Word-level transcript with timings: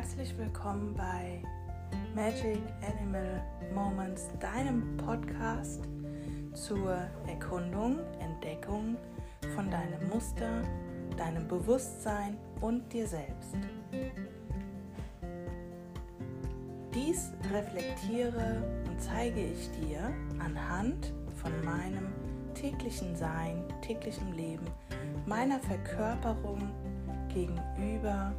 Herzlich 0.00 0.34
willkommen 0.38 0.94
bei 0.94 1.42
Magic 2.14 2.58
Animal 2.80 3.44
Moments, 3.74 4.30
deinem 4.40 4.96
Podcast 4.96 5.82
zur 6.54 6.96
Erkundung, 7.26 7.98
Entdeckung 8.18 8.96
von 9.54 9.70
deinem 9.70 10.08
Muster, 10.08 10.62
deinem 11.18 11.46
Bewusstsein 11.46 12.38
und 12.62 12.90
dir 12.90 13.06
selbst. 13.06 13.54
Dies 16.94 17.30
reflektiere 17.52 18.64
und 18.88 18.98
zeige 18.98 19.48
ich 19.48 19.70
dir 19.72 20.10
anhand 20.38 21.12
von 21.42 21.52
meinem 21.62 22.10
täglichen 22.54 23.14
Sein, 23.14 23.64
täglichem 23.82 24.32
Leben, 24.32 24.64
meiner 25.26 25.60
Verkörperung 25.60 26.70
gegenüber 27.28 28.32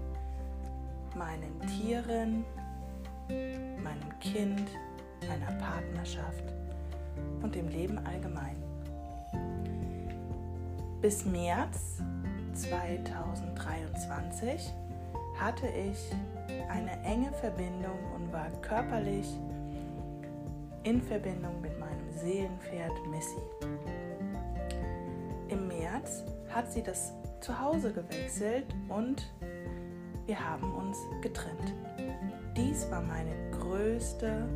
meinen 1.16 1.60
Tieren, 1.68 2.46
meinem 3.30 4.20
Kind, 4.20 4.70
meiner 5.28 5.52
Partnerschaft 5.60 6.44
und 7.42 7.56
dem 7.56 7.68
Leben 7.68 7.98
allgemein. 8.06 8.56
Bis 11.02 11.26
März 11.26 11.98
2023 12.54 14.72
hatte 15.40 15.68
ich 15.68 16.12
eine 16.70 17.02
enge 17.04 17.34
Verbindung 17.34 18.00
und 18.16 18.32
war 18.32 18.48
körperlich 18.62 19.28
in 20.84 21.02
Verbindung 21.02 21.60
mit 21.62 21.80
meinem 21.80 22.12
Seelenpferd 22.12 22.94
Missy. 23.10 23.42
Im 25.50 25.68
März 25.68 26.24
hat 26.50 26.72
sie 26.72 26.84
das 26.84 27.14
Zuhause 27.40 27.92
gewechselt 27.92 28.68
und 28.88 29.34
wir 30.32 30.50
haben 30.50 30.74
uns 30.76 30.98
getrennt. 31.20 31.74
Dies 32.56 32.90
war 32.90 33.02
meine 33.02 33.36
größte 33.52 34.48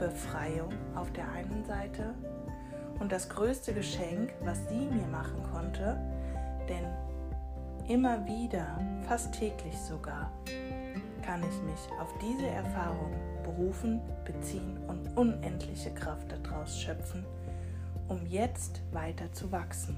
Befreiung 0.00 0.72
auf 0.96 1.12
der 1.12 1.30
einen 1.30 1.64
Seite 1.64 2.12
und 2.98 3.12
das 3.12 3.28
größte 3.28 3.72
Geschenk, 3.72 4.32
was 4.40 4.58
sie 4.68 4.88
mir 4.90 5.06
machen 5.06 5.44
konnte, 5.52 5.96
denn 6.68 6.84
immer 7.88 8.26
wieder, 8.26 8.80
fast 9.06 9.32
täglich 9.32 9.78
sogar, 9.78 10.32
kann 11.22 11.40
ich 11.40 11.62
mich 11.62 12.00
auf 12.00 12.12
diese 12.20 12.48
Erfahrung 12.48 13.12
berufen, 13.44 14.00
beziehen 14.24 14.76
und 14.88 15.16
unendliche 15.16 15.94
Kraft 15.94 16.34
daraus 16.42 16.76
schöpfen, 16.76 17.24
um 18.08 18.26
jetzt 18.26 18.82
weiter 18.90 19.32
zu 19.32 19.52
wachsen, 19.52 19.96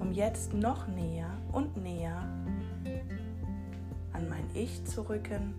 um 0.00 0.12
jetzt 0.12 0.54
noch 0.54 0.88
näher 0.88 1.28
und 1.52 1.76
näher 1.76 2.26
an 4.18 4.28
mein 4.28 4.44
Ich 4.52 4.84
zu 4.84 5.08
rücken, 5.08 5.54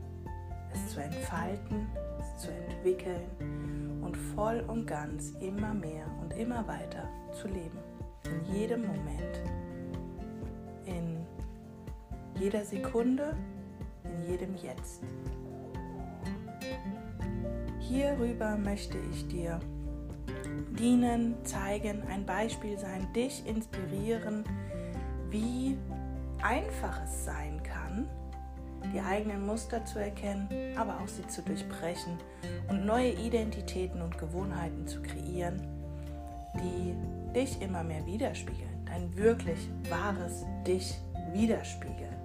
es 0.74 0.94
zu 0.94 1.02
entfalten, 1.02 1.88
es 2.20 2.42
zu 2.42 2.52
entwickeln 2.52 4.02
und 4.02 4.16
voll 4.36 4.64
und 4.68 4.86
ganz 4.86 5.32
immer 5.40 5.74
mehr 5.74 6.06
und 6.22 6.34
immer 6.34 6.68
weiter 6.68 7.08
zu 7.32 7.48
leben. 7.48 7.80
In 8.26 8.54
jedem 8.54 8.82
Moment, 8.82 9.42
in 10.86 11.26
jeder 12.38 12.66
Sekunde, 12.66 13.36
in 14.04 14.30
jedem 14.30 14.56
Jetzt. 14.56 15.02
Hierüber 17.80 18.58
möchte 18.58 18.98
ich 19.12 19.28
dir 19.28 19.60
dienen, 20.78 21.36
zeigen, 21.46 22.04
ein 22.10 22.26
Beispiel 22.26 22.78
sein, 22.78 23.12
dich 23.14 23.46
inspirieren, 23.48 24.44
wie 25.30 25.78
einfach 26.42 27.02
es 27.04 27.26
sein 27.26 27.59
die 28.94 29.00
eigenen 29.00 29.46
Muster 29.46 29.84
zu 29.86 30.00
erkennen, 30.00 30.48
aber 30.78 31.00
auch 31.00 31.08
sie 31.08 31.28
zu 31.28 31.42
durchbrechen 31.42 32.18
und 32.70 32.86
neue 32.86 33.12
Identitäten 33.12 34.02
und 34.02 34.18
Gewohnheiten 34.18 34.88
zu 34.88 35.02
kreieren, 35.02 35.62
die 36.56 36.96
dich 37.34 37.62
immer 37.62 37.84
mehr 37.84 38.06
widerspiegeln, 38.06 38.86
dein 38.86 39.16
wirklich 39.16 39.70
wahres 39.90 40.46
Dich 40.66 41.00
widerspiegeln. 41.34 42.16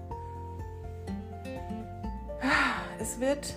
Es 3.00 3.20
wird 3.20 3.54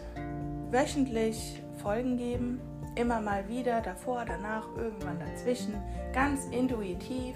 wöchentlich 0.72 1.62
Folgen 1.82 2.18
geben, 2.18 2.60
immer 2.96 3.22
mal 3.22 3.48
wieder, 3.48 3.82
davor, 3.82 4.26
danach, 4.26 4.68
irgendwann 4.76 5.20
dazwischen, 5.20 5.76
ganz 6.14 6.46
intuitiv 6.52 7.36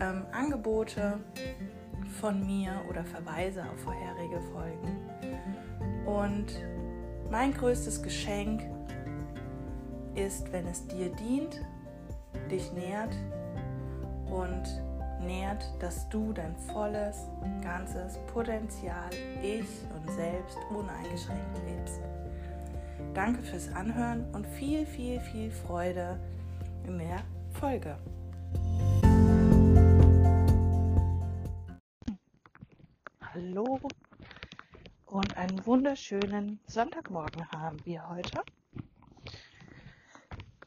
ähm, 0.00 0.26
Angebote 0.32 1.20
von 2.12 2.46
mir 2.46 2.72
oder 2.88 3.04
Verweise 3.04 3.62
auf 3.62 3.80
vorherige 3.80 4.40
Folgen. 4.52 4.98
Und 6.06 6.46
mein 7.30 7.52
größtes 7.52 8.02
Geschenk 8.02 8.62
ist, 10.14 10.52
wenn 10.52 10.66
es 10.66 10.86
dir 10.86 11.08
dient, 11.10 11.60
dich 12.50 12.72
nährt 12.72 13.14
und 14.26 14.62
nährt, 15.24 15.64
dass 15.80 16.08
du 16.08 16.32
dein 16.32 16.56
volles, 16.56 17.26
ganzes 17.62 18.18
Potenzial, 18.32 19.10
Ich 19.42 19.66
und 19.94 20.10
Selbst 20.10 20.58
uneingeschränkt 20.70 21.60
lebst. 21.66 22.00
Danke 23.14 23.42
fürs 23.42 23.72
Anhören 23.74 24.26
und 24.32 24.46
viel, 24.46 24.86
viel, 24.86 25.20
viel 25.20 25.50
Freude 25.50 26.18
in 26.86 26.98
der 26.98 27.20
Folge. 27.52 27.96
Wunderschönen 35.66 36.58
Sonntagmorgen 36.66 37.48
haben 37.52 37.78
wir 37.84 38.08
heute. 38.08 38.42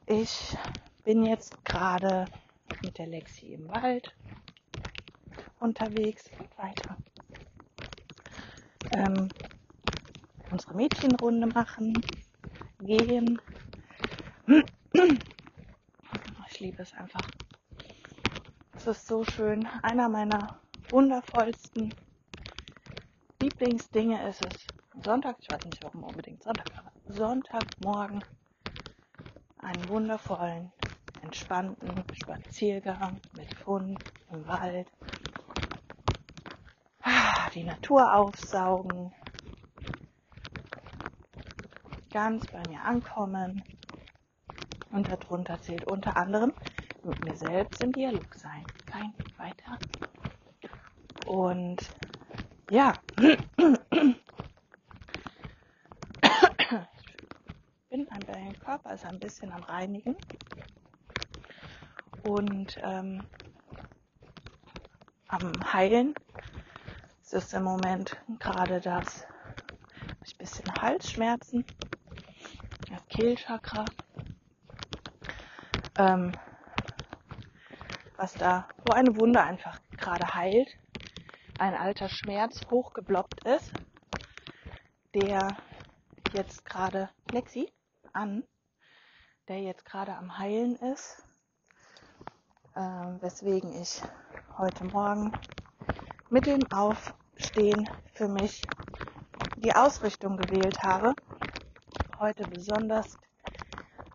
Ich 0.05 0.55
bin 1.03 1.25
jetzt 1.25 1.63
gerade 1.65 2.27
mit 2.81 2.97
der 2.97 3.07
Lexi 3.07 3.47
im 3.53 3.67
Wald 3.67 4.15
unterwegs 5.59 6.29
weiter. 6.55 6.97
Ähm, 8.91 9.27
unsere 10.51 10.75
Mädchenrunde 10.75 11.47
machen, 11.47 11.93
gehen. 12.79 13.41
Ich 16.49 16.59
liebe 16.59 16.83
es 16.83 16.93
einfach. 16.93 17.29
Es 18.75 18.87
ist 18.87 19.07
so 19.07 19.25
schön. 19.25 19.67
Einer 19.81 20.07
meiner 20.07 20.59
wundervollsten 20.89 21.93
Lieblingsdinge 23.41 24.27
ist 24.29 24.45
es, 24.45 24.64
Sonntag, 25.05 25.35
ich 25.39 25.49
weiß 25.51 25.63
nicht 25.65 25.83
warum 25.83 26.03
unbedingt 26.03 26.41
Sonntag, 26.41 26.65
aber 26.75 26.91
Sonntagmorgen 27.07 28.23
einen 29.59 29.89
wundervollen, 29.89 30.71
entspannten 31.21 32.03
Spaziergang 32.13 33.19
mit 33.37 33.67
Hund 33.67 33.99
im 34.31 34.47
Wald, 34.47 34.87
die 37.53 37.63
Natur 37.63 38.15
aufsaugen, 38.15 39.13
ganz 42.11 42.47
bei 42.47 42.63
mir 42.67 42.81
ankommen. 42.81 43.63
Und 44.91 45.07
darunter 45.07 45.61
zählt 45.61 45.85
unter 45.85 46.17
anderem 46.17 46.51
mit 47.03 47.25
mir 47.25 47.35
selbst 47.35 47.83
im 47.83 47.91
Dialog 47.91 48.33
sein, 48.33 48.63
kein 48.87 49.13
weiter. 49.37 49.77
Und 51.27 51.91
ja, 52.71 52.93
ich 53.17 53.37
bin 57.89 58.07
ein, 58.09 58.25
ist 58.95 59.05
ein 59.05 59.19
bisschen 59.19 59.51
am 59.51 59.61
Reinigen. 59.61 60.15
Und 62.23 62.79
ähm, 62.81 63.23
am 65.27 65.51
Heilen. 65.73 66.15
Es 67.21 67.33
ist 67.33 67.53
im 67.53 67.63
Moment 67.63 68.15
gerade 68.39 68.79
das 68.79 69.25
ein 70.07 70.37
bisschen 70.37 70.81
Halsschmerzen, 70.81 71.65
das 72.89 73.05
Kehlchakra, 73.09 73.83
ähm, 75.97 76.31
was 78.15 78.33
da, 78.35 78.65
wo 78.85 78.93
eine 78.93 79.17
Wunde 79.17 79.43
einfach 79.43 79.81
gerade 79.97 80.33
heilt. 80.33 80.69
Ein 81.59 81.73
alter 81.73 82.07
Schmerz 82.07 82.61
hochgebloppt 82.71 83.45
ist, 83.45 83.73
der 85.13 85.57
jetzt 86.33 86.63
gerade 86.63 87.09
Lexi 87.31 87.69
an, 88.13 88.43
der 89.47 89.61
jetzt 89.61 89.85
gerade 89.85 90.15
am 90.15 90.37
Heilen 90.37 90.75
ist, 90.77 91.21
äh, 92.73 92.79
weswegen 92.79 93.79
ich 93.79 94.01
heute 94.57 94.85
Morgen 94.85 95.31
mit 96.29 96.47
dem 96.47 96.61
Aufstehen 96.71 97.87
für 98.13 98.27
mich 98.27 98.63
die 99.57 99.73
Ausrichtung 99.73 100.37
gewählt 100.37 100.81
habe, 100.81 101.13
heute 102.19 102.47
besonders 102.47 103.17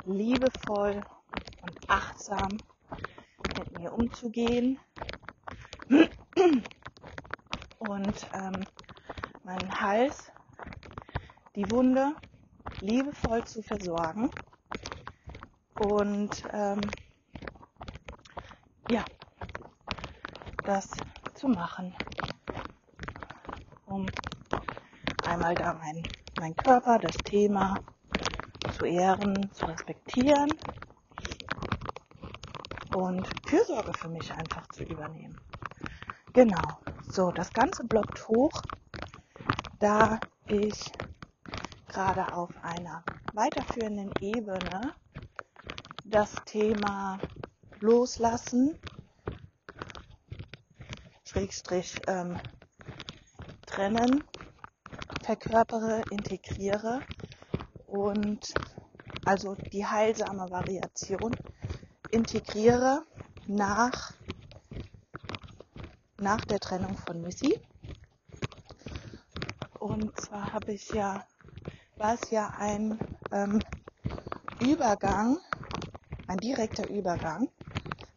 liebevoll 0.04 1.00
und 1.62 1.90
achtsam 1.90 2.56
mit 3.56 3.78
mir 3.78 3.92
umzugehen. 3.92 4.80
Und 7.78 8.26
ähm, 8.34 8.64
meinen 9.44 9.80
Hals 9.80 10.32
die 11.54 11.70
Wunde 11.70 12.14
liebevoll 12.80 13.44
zu 13.44 13.62
versorgen 13.62 14.30
und 15.80 16.44
ähm, 16.52 16.80
ja, 18.90 19.04
das 20.64 20.88
zu 21.34 21.48
machen, 21.48 21.94
um 23.86 24.06
einmal 25.26 25.54
da 25.54 25.72
mein, 25.74 26.02
mein 26.38 26.54
Körper, 26.54 26.98
das 26.98 27.16
Thema 27.24 27.80
zu 28.76 28.84
ehren, 28.84 29.50
zu 29.54 29.66
respektieren 29.66 30.52
und 32.92 33.26
Fürsorge 33.46 33.94
für 33.94 34.08
mich 34.08 34.30
einfach 34.32 34.66
zu 34.68 34.84
übernehmen. 34.84 35.40
Genau, 36.34 36.78
so, 37.08 37.30
das 37.30 37.52
Ganze 37.52 37.84
blockt 37.84 38.28
hoch, 38.28 38.62
da 39.78 40.20
ich 40.46 40.92
gerade 41.88 42.32
auf 42.34 42.50
einer 42.62 43.02
weiterführenden 43.32 44.12
Ebene 44.20 44.92
das 46.10 46.34
Thema 46.44 47.18
Loslassen, 47.78 48.76
Schrägstrich 51.22 52.00
ähm, 52.08 52.36
trennen, 53.64 54.24
verkörpere, 55.22 56.02
integriere 56.10 57.00
und 57.86 58.52
also 59.24 59.54
die 59.54 59.86
heilsame 59.86 60.50
Variation 60.50 61.36
integriere 62.10 63.04
nach, 63.46 64.12
nach 66.18 66.44
der 66.44 66.58
Trennung 66.58 66.96
von 66.96 67.22
Missy. 67.22 67.60
Und 69.78 70.20
zwar 70.20 70.52
habe 70.52 70.72
ich 70.72 70.88
ja, 70.90 71.24
war 71.98 72.14
es 72.14 72.30
ja 72.30 72.52
ein 72.58 72.98
ähm, 73.30 73.60
Übergang, 74.60 75.38
ein 76.30 76.38
direkter 76.38 76.88
Übergang 76.88 77.48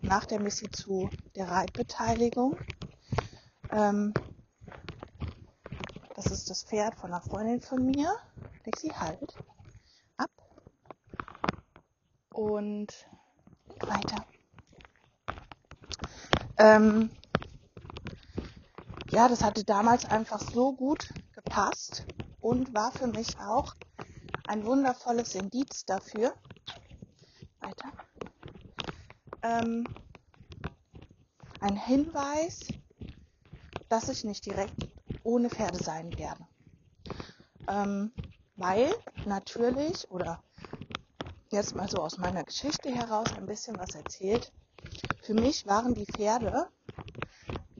nach 0.01 0.25
der 0.25 0.39
Missy 0.39 0.69
zu 0.69 1.09
der 1.35 1.49
Reitbeteiligung. 1.49 2.59
Ähm, 3.71 4.13
das 6.15 6.27
ist 6.27 6.47
das 6.47 6.63
Pferd 6.63 6.93
von 6.93 7.11
einer 7.11 7.23
Freundin 7.23 7.59
von 7.59 7.83
mir. 7.83 8.15
Lexi, 8.65 8.89
halt. 8.89 9.35
Ab. 10.17 10.29
Und 12.31 12.93
weiter. 13.79 14.25
Ähm, 16.57 17.09
ja, 19.09 19.27
das 19.27 19.43
hatte 19.43 19.63
damals 19.63 20.05
einfach 20.05 20.39
so 20.39 20.73
gut 20.73 21.11
gepasst 21.33 22.05
und 22.41 22.75
war 22.75 22.91
für 22.91 23.07
mich 23.07 23.39
auch 23.39 23.73
ein 24.47 24.63
wundervolles 24.67 25.33
Indiz 25.33 25.83
dafür. 25.85 26.35
Weiter. 27.63 27.91
Ähm, 29.41 29.87
ein 31.59 31.75
Hinweis, 31.75 32.67
dass 33.89 34.09
ich 34.09 34.23
nicht 34.23 34.45
direkt 34.45 34.89
ohne 35.23 35.49
Pferde 35.49 35.81
sein 35.81 36.17
werde. 36.17 36.47
Ähm, 37.67 38.11
weil 38.55 38.93
natürlich 39.25 40.09
oder 40.11 40.43
jetzt 41.51 41.75
mal 41.75 41.89
so 41.89 41.99
aus 41.99 42.17
meiner 42.17 42.43
Geschichte 42.43 42.89
heraus 42.89 43.31
ein 43.37 43.45
bisschen 43.45 43.77
was 43.77 43.95
erzählt. 43.95 44.51
Für 45.21 45.33
mich 45.33 45.65
waren 45.65 45.93
die 45.93 46.05
Pferde 46.05 46.67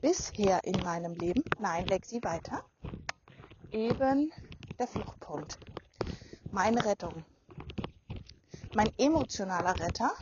bisher 0.00 0.62
in 0.64 0.82
meinem 0.82 1.14
Leben, 1.14 1.44
nein, 1.58 1.86
Lexi 1.86 2.22
weiter, 2.22 2.64
eben 3.70 4.32
der 4.78 4.86
Fluchtpunkt. 4.86 5.58
Meine 6.52 6.84
Rettung. 6.84 7.24
Mein 8.74 8.90
emotionaler 8.98 9.78
Retter. 9.78 10.12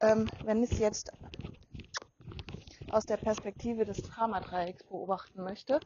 Ähm, 0.00 0.28
wenn 0.44 0.62
ich 0.62 0.72
es 0.72 0.78
jetzt 0.78 1.12
aus 2.90 3.06
der 3.06 3.16
Perspektive 3.16 3.84
des 3.84 4.02
Dramadreiecks 4.02 4.84
beobachten 4.84 5.42
möchte, 5.42 5.80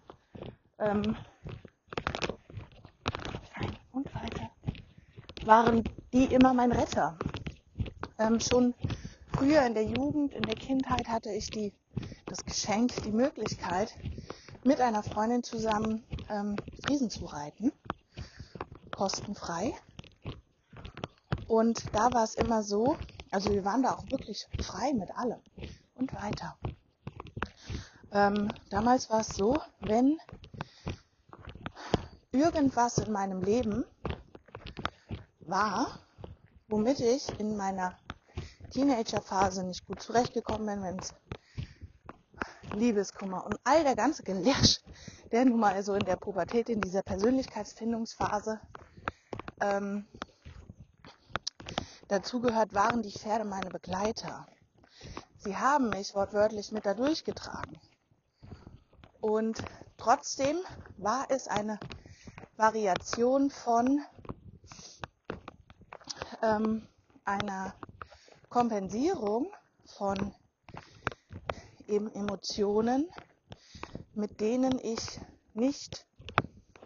ähm, 0.78 1.16
und 3.92 4.14
weiter, 4.14 4.50
waren 5.44 5.84
die 6.12 6.24
immer 6.24 6.54
mein 6.54 6.72
Retter. 6.72 7.18
Ähm, 8.18 8.40
schon 8.40 8.74
früher 9.36 9.64
in 9.66 9.74
der 9.74 9.84
Jugend, 9.84 10.32
in 10.32 10.42
der 10.42 10.56
Kindheit 10.56 11.08
hatte 11.08 11.30
ich 11.30 11.50
die, 11.50 11.72
das 12.26 12.44
Geschenk, 12.44 13.02
die 13.04 13.12
Möglichkeit, 13.12 13.94
mit 14.64 14.80
einer 14.80 15.02
Freundin 15.02 15.42
zusammen 15.42 16.04
ähm, 16.30 16.56
Friesen 16.84 17.10
zu 17.10 17.26
reiten, 17.26 17.72
kostenfrei. 18.90 19.74
Und 21.48 21.82
da 21.94 22.12
war 22.12 22.24
es 22.24 22.34
immer 22.34 22.62
so, 22.62 22.96
also 23.30 23.50
wir 23.50 23.64
waren 23.64 23.82
da 23.82 23.94
auch 23.94 24.04
wirklich 24.10 24.46
frei 24.60 24.92
mit 24.92 25.10
allem 25.16 25.40
und 25.94 26.12
weiter. 26.12 26.56
Ähm, 28.12 28.52
damals 28.68 29.08
war 29.10 29.20
es 29.20 29.28
so, 29.28 29.58
wenn 29.80 30.18
irgendwas 32.32 32.98
in 32.98 33.12
meinem 33.12 33.42
Leben 33.42 33.84
war, 35.40 35.98
womit 36.68 37.00
ich 37.00 37.26
in 37.40 37.56
meiner 37.56 37.96
Teenagerphase 38.70 39.64
nicht 39.64 39.86
gut 39.86 40.02
zurechtgekommen 40.02 40.66
bin, 40.66 40.82
wenn 40.82 40.98
es 40.98 41.14
Liebeskummer 42.74 43.46
und 43.46 43.58
all 43.64 43.82
der 43.82 43.96
ganze 43.96 44.22
Gelärsch, 44.22 44.80
der 45.32 45.46
nun 45.46 45.58
mal 45.58 45.82
so 45.82 45.94
in 45.94 46.04
der 46.04 46.16
Pubertät, 46.16 46.68
in 46.68 46.82
dieser 46.82 47.02
Persönlichkeitsfindungsphase 47.02 48.60
ähm, 49.60 50.06
dazugehört, 52.08 52.74
waren 52.74 53.02
die 53.02 53.12
Pferde 53.12 53.44
meine 53.44 53.70
Begleiter. 53.70 54.46
Sie 55.38 55.56
haben 55.56 55.90
mich 55.90 56.14
wortwörtlich 56.14 56.72
mit 56.72 56.84
da 56.84 56.94
durchgetragen. 56.94 57.78
Und 59.20 59.62
trotzdem 59.96 60.56
war 60.96 61.26
es 61.28 61.48
eine 61.48 61.78
Variation 62.56 63.50
von 63.50 64.04
ähm, 66.42 66.86
einer 67.24 67.74
Kompensierung 68.48 69.52
von 69.84 70.34
eben 71.86 72.12
Emotionen, 72.14 73.08
mit 74.14 74.40
denen 74.40 74.78
ich 74.78 75.20
nicht 75.54 76.06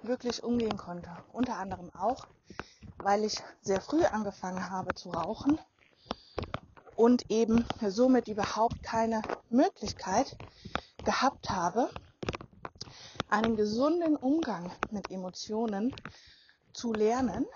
wirklich 0.02 0.42
umgehen 0.42 0.76
konnte. 0.76 1.10
Unter 1.32 1.56
anderem 1.56 1.90
auch, 1.94 2.26
weil 3.02 3.24
ich 3.24 3.42
sehr 3.60 3.80
früh 3.80 4.04
angefangen 4.04 4.70
habe 4.70 4.94
zu 4.94 5.10
rauchen 5.10 5.58
und 6.96 7.30
eben 7.30 7.64
somit 7.88 8.28
überhaupt 8.28 8.82
keine 8.82 9.22
Möglichkeit 9.50 10.36
gehabt 11.04 11.50
habe, 11.50 11.90
einen 13.28 13.56
gesunden 13.56 14.16
Umgang 14.16 14.70
mit 14.90 15.10
Emotionen 15.10 15.94
zu 16.72 16.92
lernen 16.92 17.46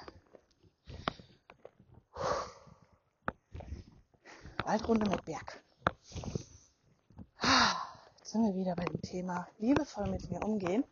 Waldrunde 4.65 5.09
mit 5.09 5.25
Berg. 5.25 5.63
Jetzt 8.19 8.33
sind 8.33 8.43
wir 8.43 8.57
wieder 8.57 8.75
bei 8.75 8.85
dem 8.85 9.01
Thema 9.01 9.47
liebevoll 9.59 10.09
mit 10.09 10.29
mir 10.29 10.43
umgehen. 10.43 10.83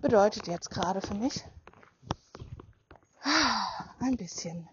Bedeutet 0.00 0.46
jetzt 0.46 0.70
gerade 0.70 1.00
für 1.00 1.14
mich 1.14 1.42
ein 4.10 4.16
bisschen 4.16 4.68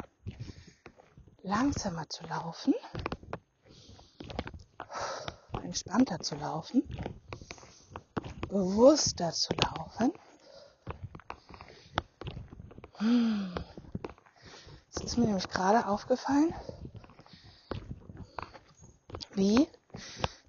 langsamer 1.43 2.09
zu 2.09 2.25
laufen, 2.25 2.73
entspannter 5.61 6.19
zu 6.21 6.35
laufen, 6.37 6.81
bewusster 8.47 9.31
zu 9.31 9.53
laufen. 9.53 10.11
Hm. 12.97 13.53
Es 14.95 15.03
ist 15.03 15.17
mir 15.17 15.27
nämlich 15.27 15.47
gerade 15.49 15.85
aufgefallen, 15.87 16.51
wie 19.35 19.67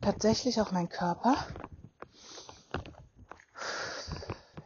tatsächlich 0.01 0.63
auch 0.63 0.73
mein 0.73 0.89
Körper 0.89 1.37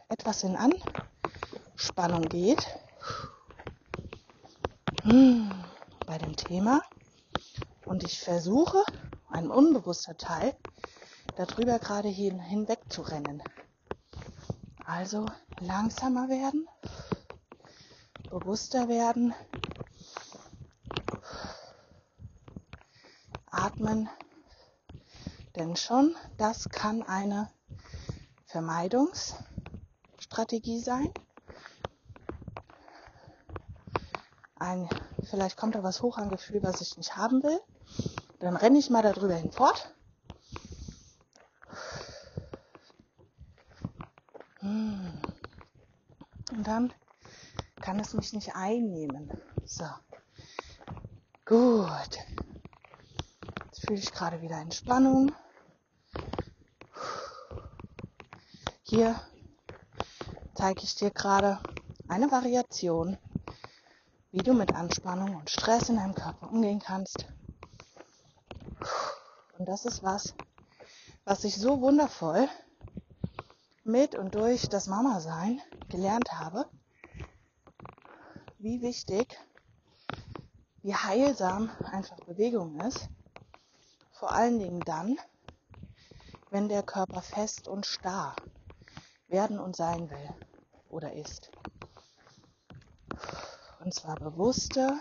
etwas 0.07 0.43
in 0.43 0.55
Anspannung 0.55 2.29
geht 2.29 2.65
bei 5.13 6.17
dem 6.17 6.35
Thema 6.35 6.81
und 7.85 8.03
ich 8.03 8.19
versuche, 8.19 8.83
ein 9.29 9.51
unbewusster 9.51 10.17
Teil, 10.17 10.55
darüber 11.35 11.77
gerade 11.77 12.07
hin, 12.07 12.39
hinweg 12.39 12.79
zu 12.89 13.03
rennen. 13.03 13.43
Also 14.85 15.27
langsamer 15.59 16.29
werden, 16.29 16.67
bewusster 18.31 18.89
werden, 18.89 19.35
atmen. 23.51 24.09
Denn 25.55 25.75
schon 25.75 26.15
das 26.37 26.69
kann 26.69 27.03
eine 27.03 27.51
Vermeidungsstrategie 28.47 30.79
sein. 30.79 31.13
Ein, 34.63 34.89
vielleicht 35.23 35.57
kommt 35.57 35.75
da 35.75 35.83
was 35.83 36.01
hoch 36.01 36.17
an 36.17 36.29
Gefühl, 36.29 36.63
was 36.63 36.81
ich 36.81 36.97
nicht 36.97 37.15
haben 37.15 37.43
will. 37.43 37.59
Dann 38.39 38.55
renne 38.55 38.79
ich 38.79 38.89
mal 38.89 39.03
darüber 39.03 39.35
hinfort. 39.35 39.93
Hm. 44.59 45.21
Und 46.51 46.67
dann 46.67 46.93
kann 47.81 47.99
es 47.99 48.13
mich 48.13 48.33
nicht 48.33 48.55
einnehmen. 48.55 49.29
So. 49.65 49.85
Gut. 51.45 52.17
Jetzt 53.65 53.81
fühle 53.81 53.99
ich 53.99 54.11
gerade 54.13 54.41
wieder 54.41 54.57
Entspannung. 54.59 55.33
Hier 58.83 59.19
zeige 60.55 60.83
ich 60.83 60.95
dir 60.95 61.11
gerade 61.11 61.59
eine 62.07 62.31
Variation, 62.31 63.17
wie 64.33 64.41
du 64.41 64.53
mit 64.55 64.73
Anspannung 64.73 65.35
und 65.35 65.51
Stress 65.51 65.89
in 65.89 65.97
deinem 65.97 66.15
Körper 66.15 66.49
umgehen 66.51 66.79
kannst. 66.79 67.27
Und 69.59 69.69
das 69.69 69.85
ist 69.85 70.01
was, 70.01 70.33
was 71.23 71.43
ich 71.43 71.55
so 71.55 71.81
wundervoll 71.81 72.49
mit 73.83 74.15
und 74.15 74.33
durch 74.33 74.67
das 74.69 74.87
Mama-Sein 74.87 75.61
gelernt 75.87 76.31
habe, 76.31 76.65
wie 78.57 78.81
wichtig, 78.81 79.37
wie 80.81 80.95
heilsam 80.95 81.69
einfach 81.91 82.17
Bewegung 82.25 82.81
ist. 82.81 83.07
Vor 84.13 84.31
allen 84.31 84.57
Dingen 84.57 84.79
dann, 84.79 85.19
wenn 86.49 86.69
der 86.69 86.81
Körper 86.81 87.21
fest 87.21 87.67
und 87.67 87.85
starr 87.85 88.35
werden 89.27 89.59
und 89.59 89.75
sein 89.75 90.09
will 90.09 90.29
oder 90.89 91.13
ist. 91.13 91.51
Und 93.83 93.93
zwar 93.93 94.15
bewusste, 94.15 94.97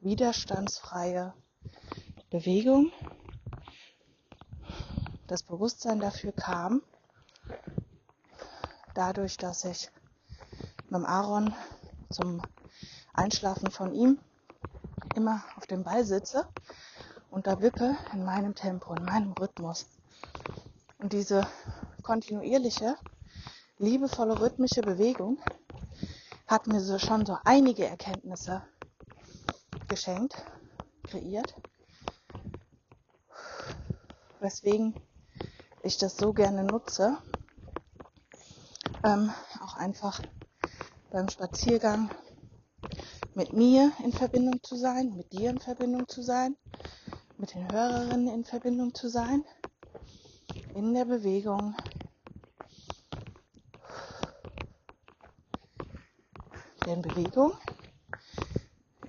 widerstandsfreie 0.00 1.32
Bewegung. 2.28 2.92
Das 5.26 5.42
Bewusstsein 5.42 6.00
dafür 6.00 6.32
kam 6.32 6.82
dadurch, 8.92 9.38
dass 9.38 9.64
ich 9.64 9.90
mit 10.90 11.06
Aaron 11.06 11.54
zum 12.10 12.42
Einschlafen 13.14 13.70
von 13.70 13.94
ihm 13.94 14.18
immer 15.14 15.42
auf 15.56 15.66
dem 15.66 15.84
Ball 15.84 16.04
sitze 16.04 16.46
und 17.30 17.46
da 17.46 17.62
wippe 17.62 17.96
in 18.12 18.26
meinem 18.26 18.54
Tempo, 18.54 18.92
in 18.92 19.06
meinem 19.06 19.32
Rhythmus. 19.32 19.86
Und 20.98 21.14
diese 21.14 21.46
kontinuierliche, 22.02 22.98
liebevolle, 23.78 24.38
rhythmische 24.38 24.82
Bewegung 24.82 25.38
hat 26.46 26.66
mir 26.66 26.80
so 26.80 26.98
schon 26.98 27.24
so 27.24 27.38
einige 27.44 27.86
Erkenntnisse 27.86 28.62
geschenkt, 29.88 30.36
kreiert, 31.04 31.54
weswegen 34.40 34.94
ich 35.82 35.98
das 35.98 36.16
so 36.16 36.32
gerne 36.32 36.64
nutze, 36.64 37.18
ähm, 39.04 39.32
auch 39.62 39.76
einfach 39.76 40.22
beim 41.10 41.28
Spaziergang 41.28 42.10
mit 43.34 43.52
mir 43.52 43.92
in 44.02 44.12
Verbindung 44.12 44.62
zu 44.62 44.76
sein, 44.76 45.14
mit 45.16 45.32
dir 45.32 45.50
in 45.50 45.60
Verbindung 45.60 46.08
zu 46.08 46.22
sein, 46.22 46.56
mit 47.36 47.54
den 47.54 47.70
Hörerinnen 47.70 48.28
in 48.28 48.44
Verbindung 48.44 48.94
zu 48.94 49.08
sein, 49.08 49.44
in 50.74 50.94
der 50.94 51.04
Bewegung, 51.04 51.74
Denn 56.86 57.02
Bewegung 57.02 57.54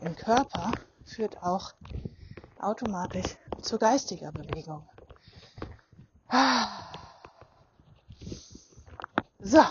im 0.01 0.15
Körper 0.15 0.71
führt 1.05 1.41
auch 1.43 1.73
automatisch 2.59 3.37
zu 3.61 3.77
geistiger 3.77 4.31
Bewegung. 4.31 4.87
So, 9.39 9.63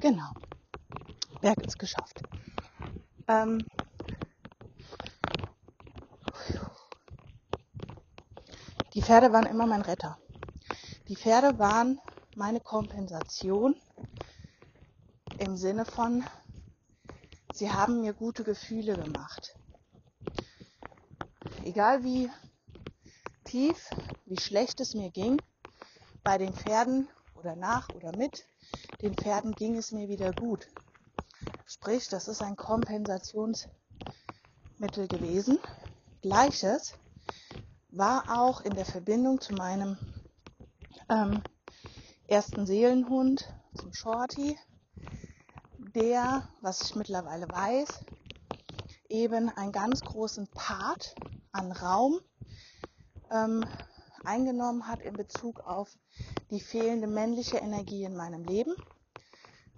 genau. 0.00 0.32
Berg 1.40 1.64
ist 1.64 1.78
geschafft. 1.78 2.20
Ähm, 3.26 3.66
die 8.94 9.02
Pferde 9.02 9.32
waren 9.32 9.46
immer 9.46 9.66
mein 9.66 9.82
Retter. 9.82 10.18
Die 11.08 11.16
Pferde 11.16 11.58
waren 11.58 12.00
meine 12.36 12.60
Kompensation 12.60 13.74
im 15.38 15.56
Sinne 15.56 15.84
von, 15.86 16.24
sie 17.58 17.70
haben 17.72 18.02
mir 18.02 18.12
gute 18.12 18.44
Gefühle 18.44 18.96
gemacht. 18.96 19.56
Egal 21.64 22.04
wie 22.04 22.30
tief, 23.44 23.90
wie 24.26 24.38
schlecht 24.38 24.80
es 24.80 24.94
mir 24.94 25.10
ging, 25.10 25.42
bei 26.22 26.38
den 26.38 26.54
Pferden 26.54 27.08
oder 27.34 27.56
nach 27.56 27.88
oder 27.96 28.16
mit 28.16 28.46
den 29.02 29.14
Pferden 29.14 29.56
ging 29.56 29.76
es 29.76 29.90
mir 29.90 30.08
wieder 30.08 30.32
gut. 30.32 30.68
Sprich, 31.66 32.08
das 32.08 32.28
ist 32.28 32.42
ein 32.42 32.54
Kompensationsmittel 32.54 35.08
gewesen. 35.08 35.58
Gleiches 36.22 36.94
war 37.90 38.38
auch 38.38 38.60
in 38.60 38.74
der 38.74 38.84
Verbindung 38.84 39.40
zu 39.40 39.54
meinem 39.54 39.98
ähm, 41.08 41.42
ersten 42.28 42.66
Seelenhund, 42.66 43.52
zum 43.74 43.92
Shorty, 43.92 44.56
der, 45.98 46.44
was 46.60 46.80
ich 46.82 46.94
mittlerweile 46.94 47.48
weiß, 47.48 47.88
eben 49.08 49.48
einen 49.48 49.72
ganz 49.72 50.00
großen 50.02 50.46
Part 50.46 51.16
an 51.50 51.72
Raum 51.72 52.20
ähm, 53.32 53.64
eingenommen 54.24 54.86
hat 54.86 55.00
in 55.00 55.14
Bezug 55.14 55.58
auf 55.60 55.90
die 56.52 56.60
fehlende 56.60 57.08
männliche 57.08 57.58
Energie 57.58 58.04
in 58.04 58.14
meinem 58.14 58.44
Leben. 58.44 58.76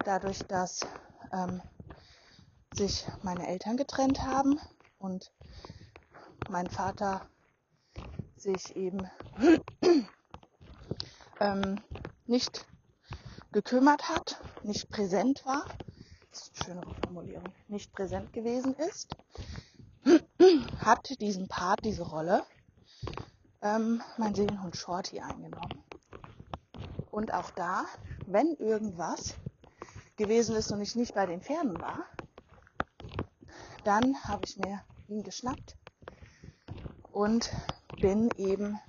Dadurch, 0.05 0.39
dass 0.43 0.81
ähm, 1.33 1.59
sich 2.71 3.07
meine 3.23 3.47
Eltern 3.47 3.75
getrennt 3.75 4.21
haben 4.21 4.59
und 4.99 5.31
mein 6.49 6.69
Vater 6.69 7.25
sich 8.37 8.75
eben 8.75 9.09
ähm, 11.39 11.81
nicht 12.27 12.67
gekümmert 13.51 14.07
hat, 14.07 14.39
nicht 14.63 14.87
präsent 14.91 15.43
war 15.45 15.65
schönere 16.53 16.93
Formulierung, 17.03 17.51
nicht 17.67 17.91
präsent 17.93 18.33
gewesen 18.33 18.75
ist, 18.75 19.15
hat 20.79 21.19
diesen 21.19 21.47
Part, 21.47 21.83
diese 21.85 22.03
Rolle, 22.03 22.43
ähm, 23.61 24.01
mein 24.17 24.33
Seelenhund 24.33 24.75
Shorty 24.75 25.19
eingenommen. 25.19 25.83
Und 27.11 27.33
auch 27.33 27.51
da, 27.51 27.85
wenn 28.25 28.55
irgendwas 28.55 29.35
gewesen 30.15 30.55
ist 30.55 30.71
und 30.71 30.81
ich 30.81 30.95
nicht 30.95 31.13
bei 31.13 31.25
den 31.25 31.41
Pferden 31.41 31.79
war, 31.79 32.05
dann 33.83 34.15
habe 34.23 34.45
ich 34.45 34.57
mir 34.57 34.81
ihn 35.07 35.23
geschnappt 35.23 35.75
und 37.11 37.51
bin 37.99 38.29
eben 38.37 38.79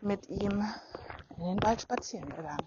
mit 0.00 0.28
ihm 0.28 0.64
in 1.36 1.44
den 1.44 1.62
Wald 1.62 1.82
spazieren 1.82 2.28
gegangen. 2.28 2.66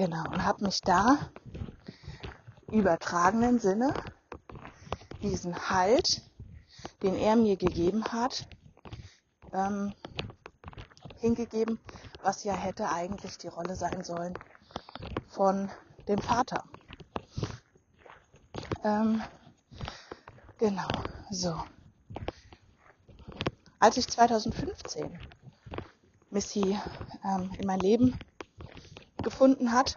Genau, 0.00 0.24
und 0.30 0.42
habe 0.42 0.64
mich 0.64 0.80
da 0.80 1.30
übertragenen 2.70 3.58
Sinne 3.58 3.92
diesen 5.20 5.68
Halt, 5.68 6.22
den 7.02 7.14
er 7.16 7.36
mir 7.36 7.58
gegeben 7.58 8.02
hat, 8.06 8.48
ähm, 9.52 9.92
hingegeben, 11.18 11.78
was 12.22 12.44
ja 12.44 12.54
hätte 12.54 12.88
eigentlich 12.88 13.36
die 13.36 13.48
Rolle 13.48 13.76
sein 13.76 14.02
sollen 14.02 14.32
von 15.28 15.70
dem 16.08 16.22
Vater. 16.22 16.64
Ähm, 18.82 19.22
genau, 20.58 20.88
so. 21.30 21.62
Als 23.78 23.98
ich 23.98 24.08
2015 24.08 25.20
Missy 26.30 26.78
ähm, 27.22 27.52
in 27.58 27.66
mein 27.66 27.80
Leben 27.80 28.18
gefunden 29.22 29.72
hat, 29.72 29.96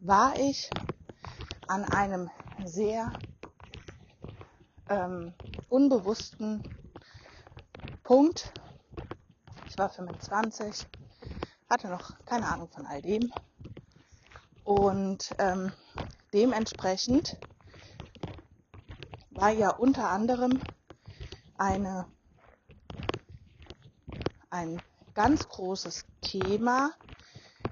war 0.00 0.38
ich 0.38 0.70
an 1.68 1.84
einem 1.84 2.30
sehr 2.64 3.12
ähm, 4.88 5.32
unbewussten 5.68 6.62
Punkt. 8.02 8.52
Ich 9.68 9.78
war 9.78 9.88
25, 9.88 10.86
hatte 11.70 11.88
noch 11.88 12.14
keine 12.26 12.46
Ahnung 12.46 12.68
von 12.68 12.86
all 12.86 13.00
dem 13.00 13.32
und 14.64 15.34
ähm, 15.38 15.72
dementsprechend 16.32 17.36
war 19.30 19.50
ja 19.50 19.70
unter 19.70 20.10
anderem 20.10 20.60
eine, 21.56 22.06
ein 24.50 24.82
ganz 25.14 25.48
großes 25.48 26.04
Thema 26.20 26.92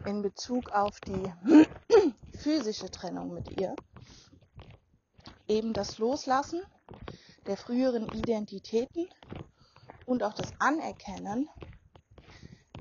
in 0.04 0.22
Bezug 0.22 0.70
auf 0.70 1.00
die 1.00 1.32
physische 2.32 2.90
Trennung 2.90 3.34
mit 3.34 3.58
ihr 3.58 3.74
eben 5.48 5.72
das 5.72 5.98
Loslassen 5.98 6.62
der 7.46 7.56
früheren 7.56 8.06
Identitäten 8.14 9.08
und 10.06 10.22
auch 10.22 10.34
das 10.34 10.52
Anerkennen, 10.58 11.48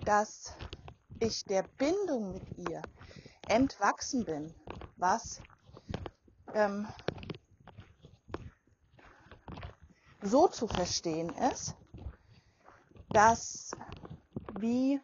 dass 0.06 0.54
ich 1.20 1.46
der 1.46 1.64
Bindung 1.78 2.32
mit 2.32 2.44
ihr 2.58 2.82
entwachsen 3.48 4.26
bin, 4.26 4.54
was 4.98 5.42
ähm, 6.54 6.88
so 10.22 10.48
zu 10.48 10.68
verstehen 10.68 11.30
ist, 11.52 11.76
dass 13.12 13.72
wie 14.60 15.02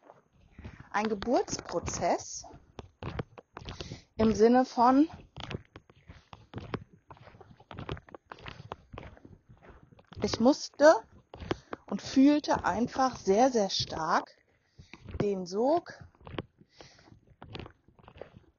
ein 0.95 1.09
Geburtsprozess 1.09 2.45
im 4.15 4.33
Sinne 4.33 4.63
von 4.63 5.09
ich 10.23 10.39
musste 10.39 10.95
und 11.87 12.01
fühlte 12.01 12.63
einfach 12.63 13.17
sehr, 13.17 13.51
sehr 13.51 13.69
stark 13.69 14.31
den 15.21 15.45
Sog 15.45 16.01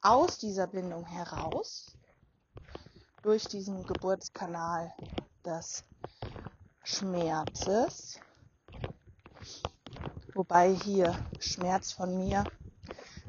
aus 0.03 0.37
dieser 0.37 0.67
Bindung 0.67 1.07
heraus 1.07 1.97
durch 3.23 3.45
diesen 3.45 3.87
Geburtskanal 3.87 4.93
des 5.43 5.85
Schmerzes, 6.85 8.21
wobei 10.37 10.73
hier 10.73 11.15
Schmerz 11.41 11.93
von 11.93 12.19
mir 12.19 12.45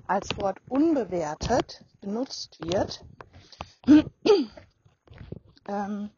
als 0.06 0.38
Wort 0.38 0.60
unbewertet 0.68 1.84
benutzt 2.02 2.60
wird, 2.60 3.04
ähm, 5.68 6.10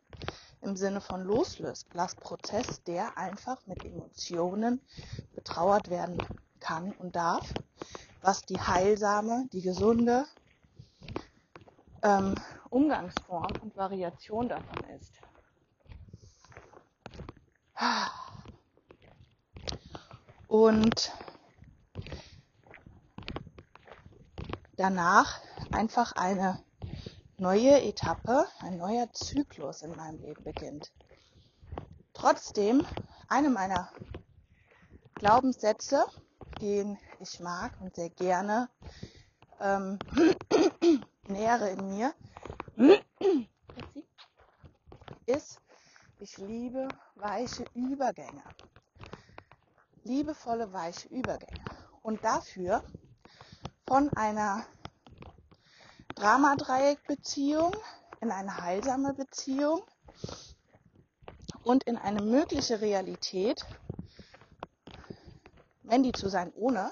im 0.61 0.75
Sinne 0.75 0.99
von 0.99 1.23
Loslassprozess, 1.23 2.83
der 2.83 3.17
einfach 3.17 3.65
mit 3.67 3.85
Emotionen 3.85 4.81
betrauert 5.35 5.89
werden 5.89 6.17
kann 6.59 6.91
und 6.93 7.15
darf, 7.15 7.53
was 8.21 8.41
die 8.41 8.59
heilsame, 8.59 9.47
die 9.53 9.61
gesunde 9.61 10.25
ähm, 12.01 12.35
Umgangsform 12.69 13.53
und 13.61 13.75
Variation 13.75 14.49
davon 14.49 14.83
ist. 14.99 15.13
Und 20.49 21.13
danach 24.77 25.39
einfach 25.71 26.13
eine 26.13 26.59
neue 27.37 27.79
Etappe, 27.83 28.47
ein 28.59 28.77
neuer 28.77 29.13
Zyklus 29.13 29.83
in 29.83 29.95
meinem 29.95 30.19
Leben 30.23 30.43
beginnt. 30.43 30.91
Trotzdem, 32.13 32.83
eine 33.27 33.51
meiner 33.51 33.91
Glaubenssätze, 35.13 36.03
den 36.59 36.97
ich 37.19 37.39
mag 37.39 37.79
und 37.79 37.95
sehr 37.95 38.09
gerne 38.09 38.69
ähm, 39.59 39.99
nähere 41.27 41.69
in 41.69 41.89
mir, 41.89 42.15
ist, 45.27 45.61
ich 46.19 46.37
liebe 46.39 46.87
weiche 47.13 47.65
Übergänge. 47.75 48.41
Liebevolle 50.09 50.73
weiche 50.73 51.07
Übergänge. 51.09 51.63
Und 52.01 52.23
dafür 52.23 52.83
von 53.87 54.09
einer 54.13 54.65
Dramadreieckbeziehung 56.15 57.71
in 58.19 58.31
eine 58.31 58.57
heilsame 58.57 59.13
Beziehung 59.13 59.83
und 61.63 61.83
in 61.83 61.95
eine 61.95 62.23
mögliche 62.23 62.81
Realität, 62.81 63.63
die 65.83 66.11
zu 66.11 66.27
sein 66.27 66.51
ohne 66.53 66.91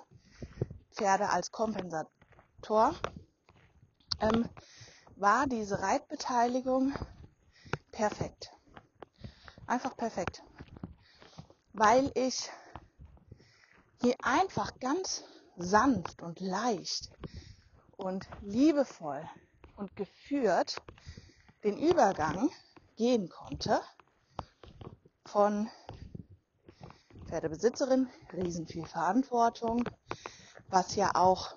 Pferde 0.91 1.29
als 1.29 1.51
Kompensator, 1.51 2.93
ähm, 4.19 4.47
war 5.15 5.47
diese 5.47 5.81
Reitbeteiligung 5.81 6.93
perfekt. 7.91 8.51
Einfach 9.65 9.97
perfekt. 9.97 10.43
Weil 11.73 12.11
ich 12.13 12.49
hier 14.01 14.15
einfach 14.21 14.79
ganz 14.79 15.23
sanft 15.57 16.21
und 16.21 16.39
leicht 16.39 17.09
und 17.97 18.27
liebevoll 18.41 19.27
und 19.75 19.95
geführt 19.95 20.77
den 21.63 21.77
Übergang 21.77 22.49
gehen 22.95 23.29
konnte 23.29 23.81
von 25.25 25.69
Pferdebesitzerin, 27.27 28.07
riesen 28.33 28.67
viel 28.67 28.85
Verantwortung, 28.85 29.83
was 30.69 30.95
ja 30.95 31.11
auch 31.15 31.55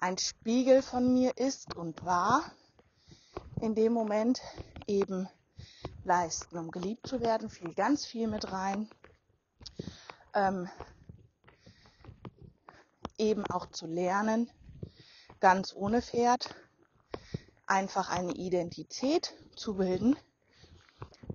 ein 0.00 0.18
Spiegel 0.18 0.82
von 0.82 1.12
mir 1.12 1.36
ist 1.36 1.76
und 1.76 2.04
war, 2.04 2.44
in 3.60 3.74
dem 3.74 3.92
Moment 3.92 4.40
eben 4.86 5.28
leisten, 6.04 6.58
um 6.58 6.70
geliebt 6.70 7.06
zu 7.06 7.20
werden, 7.20 7.50
fiel 7.50 7.74
ganz 7.74 8.06
viel 8.06 8.28
mit 8.28 8.50
rein. 8.50 8.88
Ähm, 10.34 10.68
eben 13.18 13.44
auch 13.46 13.66
zu 13.66 13.86
lernen, 13.86 14.50
ganz 15.40 15.74
ohne 15.74 16.02
Pferd 16.02 16.54
einfach 17.66 18.10
eine 18.10 18.32
Identität 18.32 19.34
zu 19.54 19.74
bilden, 19.74 20.16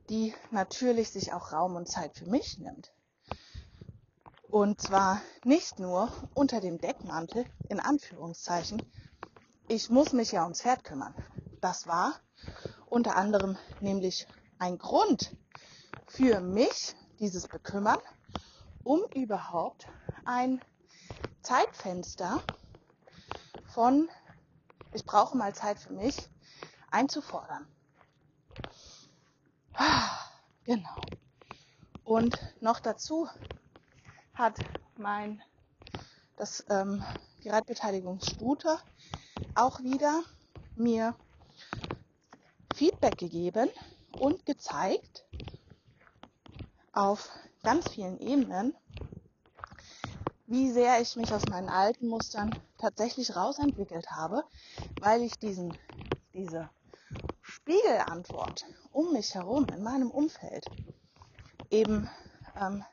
die 0.09 0.33
natürlich 0.51 1.11
sich 1.11 1.33
auch 1.33 1.51
Raum 1.51 1.75
und 1.75 1.87
Zeit 1.87 2.15
für 2.15 2.25
mich 2.25 2.57
nimmt. 2.57 2.91
Und 4.49 4.81
zwar 4.81 5.21
nicht 5.43 5.79
nur 5.79 6.11
unter 6.33 6.61
dem 6.61 6.79
Deckmantel, 6.79 7.45
in 7.69 7.79
Anführungszeichen, 7.79 8.81
ich 9.67 9.89
muss 9.89 10.13
mich 10.13 10.31
ja 10.31 10.43
ums 10.43 10.61
Pferd 10.61 10.83
kümmern. 10.83 11.15
Das 11.61 11.87
war 11.87 12.13
unter 12.87 13.15
anderem 13.15 13.57
nämlich 13.79 14.27
ein 14.59 14.77
Grund 14.77 15.35
für 16.07 16.39
mich, 16.41 16.95
dieses 17.19 17.47
Bekümmern, 17.47 17.99
um 18.83 19.01
überhaupt 19.15 19.87
ein 20.25 20.61
Zeitfenster 21.43 22.41
von 23.67 24.09
ich 24.93 25.05
brauche 25.05 25.37
mal 25.37 25.53
Zeit 25.53 25.79
für 25.79 25.93
mich 25.93 26.15
einzufordern. 26.91 27.67
Genau. 30.65 30.95
Und 32.05 32.39
noch 32.61 32.79
dazu 32.79 33.27
hat 34.33 34.57
mein 34.95 35.43
das 36.37 36.63
ähm, 36.69 37.03
die 37.43 37.49
Reitbeteiligungsstute 37.49 38.79
auch 39.55 39.81
wieder 39.81 40.23
mir 40.75 41.15
Feedback 42.73 43.17
gegeben 43.17 43.69
und 44.17 44.45
gezeigt 44.45 45.25
auf 46.93 47.29
ganz 47.63 47.89
vielen 47.89 48.19
Ebenen, 48.19 48.73
wie 50.45 50.71
sehr 50.71 51.01
ich 51.01 51.15
mich 51.15 51.33
aus 51.33 51.47
meinen 51.47 51.69
alten 51.69 52.07
Mustern 52.07 52.55
tatsächlich 52.77 53.35
rausentwickelt 53.35 54.11
habe, 54.11 54.43
weil 54.99 55.21
ich 55.21 55.39
diesen, 55.39 55.75
diese 56.33 56.69
Spiegelantwort 57.41 58.65
um 58.91 59.13
mich 59.13 59.33
herum, 59.35 59.69
in 59.71 59.83
meinem 59.83 60.11
Umfeld, 60.11 60.65
eben 61.69 62.09
ähm, 62.59 62.83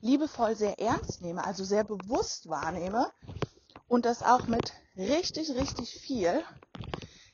liebevoll 0.00 0.56
sehr 0.56 0.78
ernst 0.78 1.22
nehme, 1.22 1.44
also 1.44 1.64
sehr 1.64 1.84
bewusst 1.84 2.48
wahrnehme 2.48 3.10
und 3.88 4.04
das 4.04 4.22
auch 4.22 4.46
mit 4.46 4.74
richtig, 4.96 5.50
richtig 5.50 5.90
viel 6.00 6.44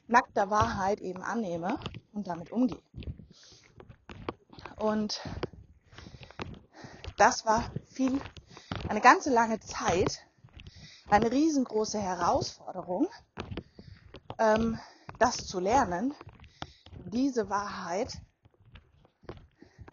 nackter 0.06 0.50
Wahrheit 0.50 1.00
eben 1.00 1.22
annehme 1.22 1.78
und 2.12 2.26
damit 2.26 2.52
umgehe. 2.52 2.82
Und 4.76 5.20
das 7.16 7.44
war 7.44 7.64
viel 7.92 8.20
eine 8.90 9.00
ganze 9.00 9.30
lange 9.30 9.60
Zeit 9.60 10.26
eine 11.10 11.30
riesengroße 11.30 12.00
Herausforderung, 12.00 13.06
ähm, 14.36 14.80
das 15.20 15.46
zu 15.46 15.60
lernen, 15.60 16.12
diese 17.04 17.48
Wahrheit 17.48 18.20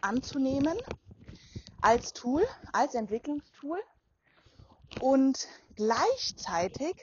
anzunehmen 0.00 0.76
als 1.80 2.12
Tool, 2.12 2.44
als 2.72 2.96
Entwicklungstool 2.96 3.80
und 5.00 5.46
gleichzeitig 5.76 6.96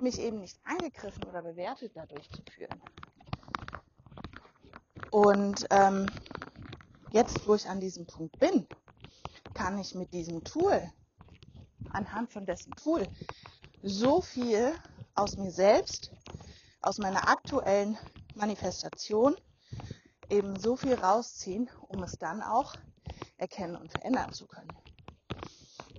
mich 0.00 0.18
eben 0.18 0.40
nicht 0.40 0.58
angegriffen 0.64 1.22
oder 1.26 1.42
bewertet 1.42 1.92
dadurch 1.94 2.28
zu 2.32 2.42
fühlen. 2.52 2.82
Und 5.12 5.64
ähm, 5.70 6.10
jetzt, 7.12 7.46
wo 7.46 7.54
ich 7.54 7.68
an 7.68 7.78
diesem 7.78 8.04
Punkt 8.04 8.40
bin, 8.40 8.66
kann 9.58 9.76
ich 9.76 9.96
mit 9.96 10.12
diesem 10.12 10.44
Tool 10.44 10.80
anhand 11.90 12.30
von 12.32 12.46
dessen 12.46 12.70
Tool 12.76 13.08
so 13.82 14.20
viel 14.20 14.72
aus 15.16 15.36
mir 15.36 15.50
selbst, 15.50 16.12
aus 16.80 16.98
meiner 16.98 17.28
aktuellen 17.28 17.98
Manifestation 18.36 19.34
eben 20.30 20.60
so 20.60 20.76
viel 20.76 20.94
rausziehen, 20.94 21.68
um 21.88 22.04
es 22.04 22.12
dann 22.20 22.40
auch 22.40 22.76
erkennen 23.36 23.74
und 23.74 23.90
verändern 23.90 24.32
zu 24.32 24.46
können. 24.46 24.72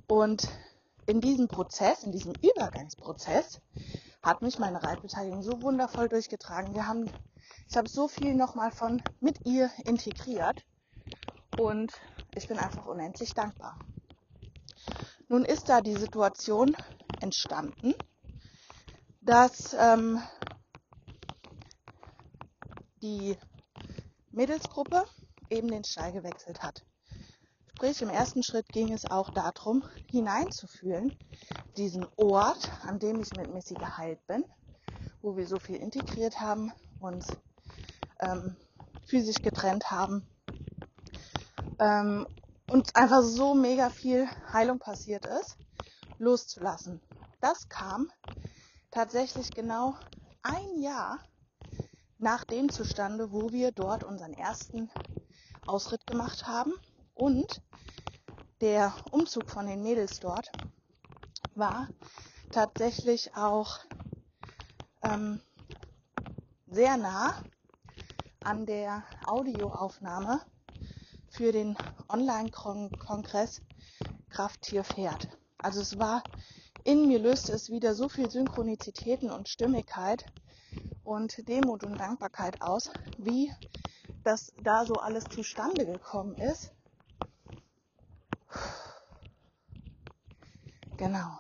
Und 0.07 0.47
in 1.05 1.19
diesem 1.19 1.49
Prozess, 1.49 2.03
in 2.03 2.13
diesem 2.13 2.33
Übergangsprozess, 2.41 3.59
hat 4.23 4.41
mich 4.41 4.57
meine 4.57 4.81
Reitbeteiligung 4.81 5.43
so 5.43 5.61
wundervoll 5.61 6.07
durchgetragen. 6.07 6.73
Wir 6.73 6.87
haben, 6.87 7.11
ich 7.67 7.75
habe 7.75 7.89
so 7.89 8.07
viel 8.07 8.35
nochmal 8.35 8.71
von 8.71 9.03
mit 9.19 9.45
ihr 9.45 9.69
integriert 9.83 10.63
und 11.57 11.91
ich 12.39 12.47
bin 12.47 12.57
einfach 12.57 12.85
unendlich 12.85 13.33
dankbar. 13.33 13.77
Nun 15.27 15.43
ist 15.43 15.67
da 15.67 15.81
die 15.81 15.97
Situation 15.97 16.75
entstanden, 17.19 17.93
dass 19.19 19.75
ähm, 19.77 20.21
die 23.01 23.37
Mädelsgruppe 24.31 25.03
eben 25.49 25.67
den 25.69 25.83
Stall 25.83 26.13
gewechselt 26.13 26.63
hat. 26.63 26.85
Sprich, 27.67 28.01
im 28.01 28.09
ersten 28.09 28.41
Schritt 28.41 28.69
ging 28.69 28.93
es 28.93 29.05
auch 29.11 29.31
darum, 29.31 29.83
hineinzufühlen, 30.09 31.13
diesen 31.75 32.07
Ort, 32.15 32.71
an 32.83 32.99
dem 32.99 33.19
ich 33.19 33.33
mit 33.33 33.53
Missy 33.53 33.73
geheilt 33.73 34.25
bin, 34.27 34.45
wo 35.21 35.35
wir 35.35 35.45
so 35.45 35.59
viel 35.59 35.75
integriert 35.75 36.39
haben, 36.39 36.71
uns 37.01 37.27
ähm, 38.21 38.55
physisch 39.05 39.41
getrennt 39.41 39.91
haben 39.91 40.25
ähm, 41.79 42.27
und 42.67 42.95
einfach 42.95 43.21
so 43.23 43.55
mega 43.55 43.89
viel 43.89 44.29
Heilung 44.53 44.79
passiert 44.79 45.25
ist, 45.25 45.57
loszulassen. 46.17 47.01
Das 47.41 47.67
kam 47.69 48.11
tatsächlich 48.91 49.53
genau 49.53 49.95
ein 50.43 50.81
Jahr 50.81 51.19
nach 52.17 52.43
dem 52.43 52.69
zustande, 52.69 53.31
wo 53.31 53.51
wir 53.51 53.71
dort 53.71 54.03
unseren 54.03 54.33
ersten 54.33 54.91
Ausritt 55.65 56.05
gemacht 56.05 56.47
haben 56.47 56.73
und 57.13 57.61
der 58.61 58.93
Umzug 59.11 59.49
von 59.49 59.67
den 59.67 59.81
Mädels 59.81 60.19
dort 60.19 60.53
war 61.55 61.89
tatsächlich 62.51 63.35
auch 63.35 63.79
ähm, 65.01 65.41
sehr 66.67 66.97
nah 66.97 67.33
an 68.41 68.65
der 68.65 69.05
Audioaufnahme 69.23 70.41
für 71.29 71.51
den 71.51 71.77
Online-Kongress 72.07 73.61
Kraft 74.29 74.61
Tier 74.61 74.83
Pferd. 74.83 75.29
Also 75.57 75.81
es 75.81 75.99
war 75.99 76.23
in 76.83 77.07
mir 77.07 77.19
löste 77.19 77.51
es 77.51 77.69
wieder 77.69 77.93
so 77.93 78.09
viel 78.09 78.29
Synchronizitäten 78.31 79.29
und 79.29 79.49
Stimmigkeit 79.49 80.25
und 81.03 81.47
Demut 81.47 81.83
und 81.83 81.99
Dankbarkeit 81.99 82.61
aus, 82.61 82.89
wie 83.17 83.51
das 84.23 84.53
da 84.63 84.85
so 84.85 84.95
alles 84.95 85.25
zustande 85.25 85.85
gekommen 85.85 86.35
ist. 86.35 86.71
Genau. 90.97 91.39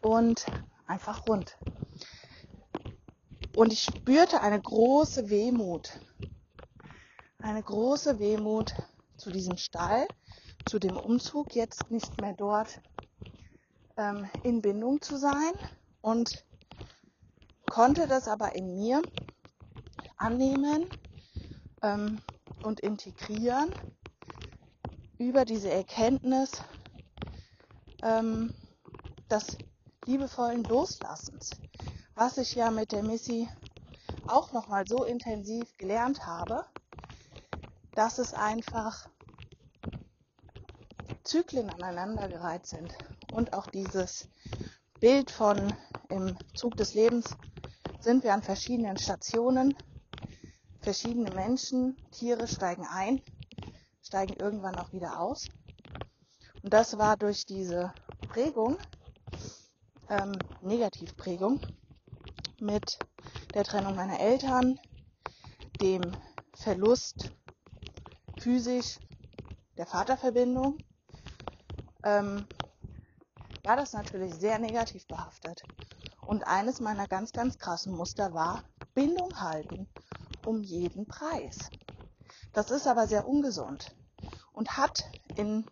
Und 0.00 0.46
einfach 0.86 1.26
rund. 1.28 1.56
Und 3.54 3.72
ich 3.72 3.82
spürte 3.82 4.40
eine 4.40 4.60
große 4.60 5.28
Wehmut. 5.28 6.00
Eine 7.42 7.62
große 7.64 8.20
Wehmut 8.20 8.72
zu 9.16 9.32
diesem 9.32 9.56
Stall, 9.56 10.06
zu 10.64 10.78
dem 10.78 10.96
Umzug, 10.96 11.56
jetzt 11.56 11.90
nicht 11.90 12.20
mehr 12.20 12.34
dort 12.34 12.80
ähm, 13.96 14.30
in 14.44 14.62
Bindung 14.62 15.02
zu 15.02 15.18
sein 15.18 15.52
und 16.02 16.44
konnte 17.68 18.06
das 18.06 18.28
aber 18.28 18.54
in 18.54 18.76
mir 18.76 19.02
annehmen 20.18 20.86
ähm, 21.82 22.20
und 22.62 22.78
integrieren 22.78 23.74
über 25.18 25.44
diese 25.44 25.70
Erkenntnis 25.70 26.62
ähm, 28.04 28.54
des 29.28 29.58
liebevollen 30.06 30.62
Loslassens, 30.62 31.50
was 32.14 32.38
ich 32.38 32.54
ja 32.54 32.70
mit 32.70 32.92
der 32.92 33.02
Missy 33.02 33.48
auch 34.28 34.52
nochmal 34.52 34.86
so 34.86 35.02
intensiv 35.02 35.76
gelernt 35.76 36.24
habe, 36.24 36.66
dass 37.94 38.18
es 38.18 38.34
einfach 38.34 39.08
Zyklen 41.24 41.70
aneinandergereiht 41.70 42.66
sind 42.66 42.92
und 43.32 43.52
auch 43.52 43.66
dieses 43.66 44.28
Bild 45.00 45.30
von 45.30 45.74
im 46.08 46.36
Zug 46.54 46.76
des 46.76 46.94
Lebens 46.94 47.36
sind 48.00 48.24
wir 48.24 48.34
an 48.34 48.42
verschiedenen 48.42 48.96
Stationen. 48.96 49.76
Verschiedene 50.80 51.30
Menschen, 51.30 51.96
Tiere 52.10 52.48
steigen 52.48 52.86
ein, 52.86 53.22
steigen 54.02 54.34
irgendwann 54.34 54.76
auch 54.76 54.92
wieder 54.92 55.20
aus. 55.20 55.46
Und 56.62 56.72
das 56.72 56.98
war 56.98 57.16
durch 57.16 57.46
diese 57.46 57.92
Prägung, 58.28 58.78
ähm, 60.08 60.32
Negativprägung, 60.60 61.60
mit 62.60 62.98
der 63.54 63.64
Trennung 63.64 63.96
meiner 63.96 64.20
Eltern, 64.20 64.78
dem 65.80 66.02
Verlust 66.54 67.32
physisch 68.42 68.98
der 69.76 69.86
Vaterverbindung, 69.86 70.78
ähm, 72.02 72.44
war 73.62 73.76
das 73.76 73.92
natürlich 73.92 74.34
sehr 74.34 74.58
negativ 74.58 75.06
behaftet. 75.06 75.62
Und 76.26 76.44
eines 76.46 76.80
meiner 76.80 77.06
ganz, 77.06 77.32
ganz 77.32 77.58
krassen 77.58 77.94
Muster 77.94 78.34
war 78.34 78.64
Bindung 78.94 79.40
halten 79.40 79.86
um 80.44 80.62
jeden 80.62 81.06
Preis. 81.06 81.70
Das 82.52 82.70
ist 82.70 82.88
aber 82.88 83.06
sehr 83.06 83.28
ungesund 83.28 83.94
und 84.52 84.76
hat 84.76 85.04
in 85.36 85.64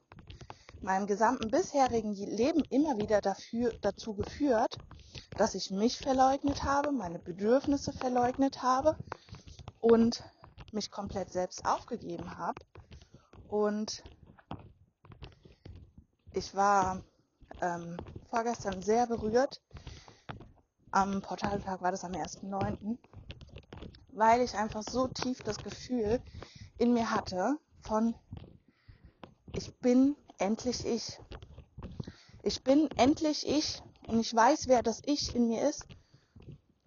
meinem 0.80 1.06
gesamten 1.06 1.50
bisherigen 1.50 2.14
Leben 2.14 2.62
immer 2.70 2.96
wieder 2.98 3.20
dafür, 3.20 3.72
dazu 3.82 4.14
geführt, 4.14 4.78
dass 5.36 5.54
ich 5.54 5.70
mich 5.70 5.98
verleugnet 5.98 6.62
habe, 6.62 6.92
meine 6.92 7.18
Bedürfnisse 7.18 7.92
verleugnet 7.92 8.62
habe 8.62 8.96
und 9.80 10.22
mich 10.72 10.90
komplett 10.90 11.30
selbst 11.30 11.64
aufgegeben 11.66 12.36
habe. 12.36 12.58
Und 13.48 14.02
ich 16.32 16.54
war 16.54 17.02
ähm, 17.60 17.96
vorgestern 18.28 18.82
sehr 18.82 19.06
berührt. 19.06 19.60
Am 20.92 21.22
Portaltag 21.22 21.82
war 21.82 21.90
das 21.90 22.04
am 22.04 22.12
1.9., 22.12 22.98
weil 24.12 24.40
ich 24.40 24.54
einfach 24.54 24.82
so 24.82 25.08
tief 25.08 25.42
das 25.42 25.58
Gefühl 25.58 26.20
in 26.78 26.92
mir 26.92 27.10
hatte 27.10 27.58
von, 27.82 28.14
ich 29.54 29.72
bin 29.80 30.16
endlich 30.38 30.84
ich. 30.84 31.20
Ich 32.42 32.64
bin 32.64 32.88
endlich 32.96 33.46
ich 33.46 33.82
und 34.06 34.20
ich 34.20 34.34
weiß, 34.34 34.66
wer 34.66 34.82
das 34.82 35.02
Ich 35.04 35.34
in 35.34 35.48
mir 35.48 35.68
ist. 35.68 35.86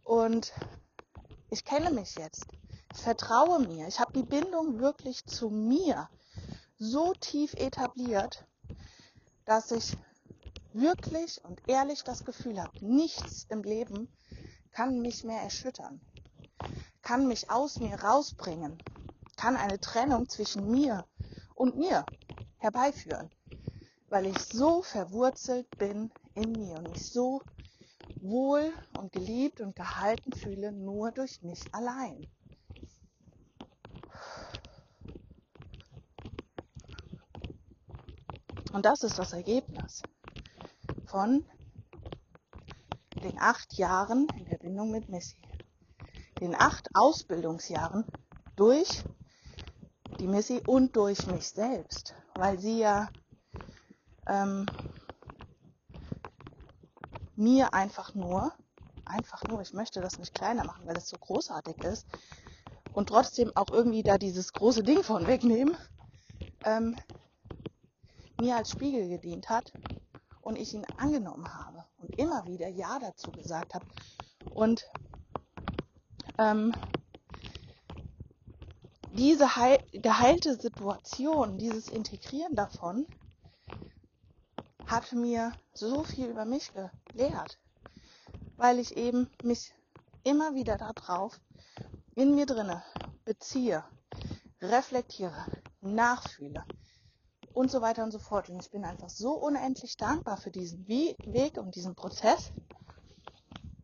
Und 0.04 0.52
ich 1.50 1.64
kenne 1.64 1.92
mich 1.92 2.16
jetzt. 2.16 2.48
Vertraue 2.94 3.60
mir. 3.60 3.88
Ich 3.88 4.00
habe 4.00 4.14
die 4.14 4.24
Bindung 4.24 4.80
wirklich 4.80 5.26
zu 5.26 5.50
mir 5.50 6.10
so 6.78 7.14
tief 7.14 7.54
etabliert, 7.56 8.46
dass 9.46 9.72
ich 9.72 9.98
wirklich 10.74 11.44
und 11.44 11.62
ehrlich 11.68 12.04
das 12.04 12.24
Gefühl 12.24 12.62
habe, 12.62 12.86
nichts 12.86 13.46
im 13.50 13.64
Leben 13.64 14.08
kann 14.72 15.02
mich 15.02 15.24
mehr 15.24 15.42
erschüttern, 15.42 16.02
kann 17.02 17.28
mich 17.28 17.50
aus 17.50 17.80
mir 17.80 17.96
rausbringen, 17.96 18.78
kann 19.38 19.56
eine 19.56 19.80
Trennung 19.80 20.30
zwischen 20.30 20.70
mir 20.72 21.06
und 21.56 21.78
mir 21.78 22.06
herbeiführen, 22.58 23.30
weil 24.10 24.26
ich 24.28 24.40
so 24.40 24.82
verwurzelt 24.82 25.70
bin 25.78 26.12
in 26.36 26.54
mir 26.54 26.78
und 26.78 26.90
mich 26.90 27.12
so 27.12 27.42
wohl 28.22 28.74
und 28.98 29.12
geliebt 29.12 29.62
und 29.62 29.76
gehalten 29.76 30.32
fühle, 30.34 30.72
nur 30.72 31.12
durch 31.12 31.42
mich 31.42 31.62
allein. 31.74 32.28
Und 38.74 38.86
das 38.86 39.04
ist 39.04 39.20
das 39.20 39.34
Ergebnis 39.34 40.02
von 41.06 41.46
den 43.24 43.40
acht 43.40 43.74
Jahren 43.76 44.28
in 44.36 44.46
der 44.46 44.58
Bindung 44.58 44.90
mit 44.90 45.10
Missy. 45.10 45.38
Den 46.40 46.56
acht 46.56 46.90
Ausbildungsjahren 46.96 48.04
durch 48.56 49.04
die 50.20 50.28
Missy 50.28 50.60
und 50.66 50.96
durch 50.96 51.28
mich 51.28 51.48
selbst, 51.50 52.16
weil 52.34 52.60
sie 52.60 52.80
ja 52.80 53.10
ähm, 54.28 54.66
mir 57.36 57.76
einfach 57.76 58.16
nur, 58.16 58.52
einfach 59.06 59.44
nur, 59.44 59.62
ich 59.62 59.74
möchte 59.74 60.02
das 60.02 60.18
nicht 60.18 60.34
kleiner 60.34 60.64
machen, 60.64 60.88
weil 60.88 60.98
es 60.98 61.10
so 61.10 61.18
großartig 61.18 61.78
ist 61.84 62.08
und 62.94 63.08
trotzdem 63.10 63.52
auch 63.56 63.70
irgendwie 63.70 64.02
da 64.02 64.18
dieses 64.18 64.52
große 64.52 64.82
Ding 64.82 65.04
von 65.04 65.28
wegnehmen, 65.28 65.78
ähm, 66.64 66.96
mir 68.44 68.58
als 68.58 68.72
Spiegel 68.72 69.08
gedient 69.08 69.50
hat 69.50 69.72
und 70.42 70.58
ich 70.58 70.74
ihn 70.74 70.86
angenommen 70.98 71.48
habe 71.48 71.86
und 71.98 72.20
immer 72.20 72.46
wieder 72.46 72.68
Ja 72.68 73.00
dazu 73.00 73.32
gesagt 73.32 73.74
habe. 73.74 73.86
Und 74.54 74.86
ähm, 76.38 76.74
diese 79.14 79.56
heil 79.56 79.80
geheilte 79.94 80.60
Situation, 80.60 81.58
dieses 81.58 81.88
Integrieren 81.88 82.54
davon, 82.56 83.08
hat 84.88 85.14
mir 85.14 85.54
so 85.74 86.04
viel 86.04 86.28
über 86.28 86.44
mich 86.44 86.70
gelehrt, 87.14 87.58
weil 88.58 88.78
ich 88.78 88.98
eben 88.98 89.30
mich 89.42 89.74
immer 90.26 90.54
wieder 90.54 90.78
darauf 90.78 91.40
in 92.16 92.36
mir 92.36 92.46
drinne 92.46 92.84
beziehe, 93.24 93.86
reflektiere, 94.62 95.46
nachfühle 95.80 96.66
und 97.54 97.72
so 97.72 97.82
weiter 97.82 98.04
und 98.04 98.12
so 98.12 98.20
fort. 98.20 98.50
Und 98.50 98.60
ich 98.60 98.72
bin 98.72 98.84
einfach 98.84 99.10
so 99.10 99.34
unendlich 99.34 99.96
dankbar 99.98 100.38
für 100.38 100.52
diesen 100.52 100.88
Weg 100.88 101.58
und 101.58 101.76
diesen 101.76 101.96
Prozess, 101.96 102.52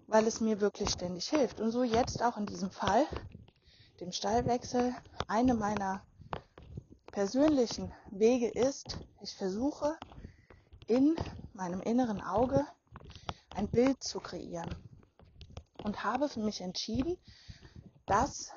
weil 0.07 0.25
es 0.27 0.41
mir 0.41 0.59
wirklich 0.59 0.89
ständig 0.89 1.29
hilft. 1.29 1.59
Und 1.59 1.71
so 1.71 1.83
jetzt 1.83 2.21
auch 2.23 2.37
in 2.37 2.45
diesem 2.45 2.71
Fall, 2.71 3.05
dem 3.99 4.11
Stallwechsel, 4.11 4.95
eine 5.27 5.53
meiner 5.53 6.03
persönlichen 7.11 7.91
Wege 8.11 8.47
ist, 8.47 8.97
ich 9.21 9.35
versuche 9.35 9.97
in 10.87 11.15
meinem 11.53 11.81
inneren 11.81 12.21
Auge 12.21 12.65
ein 13.55 13.67
Bild 13.67 14.03
zu 14.03 14.19
kreieren 14.19 14.75
und 15.83 16.03
habe 16.03 16.29
für 16.29 16.39
mich 16.39 16.61
entschieden, 16.61 17.17
dass 18.07 18.51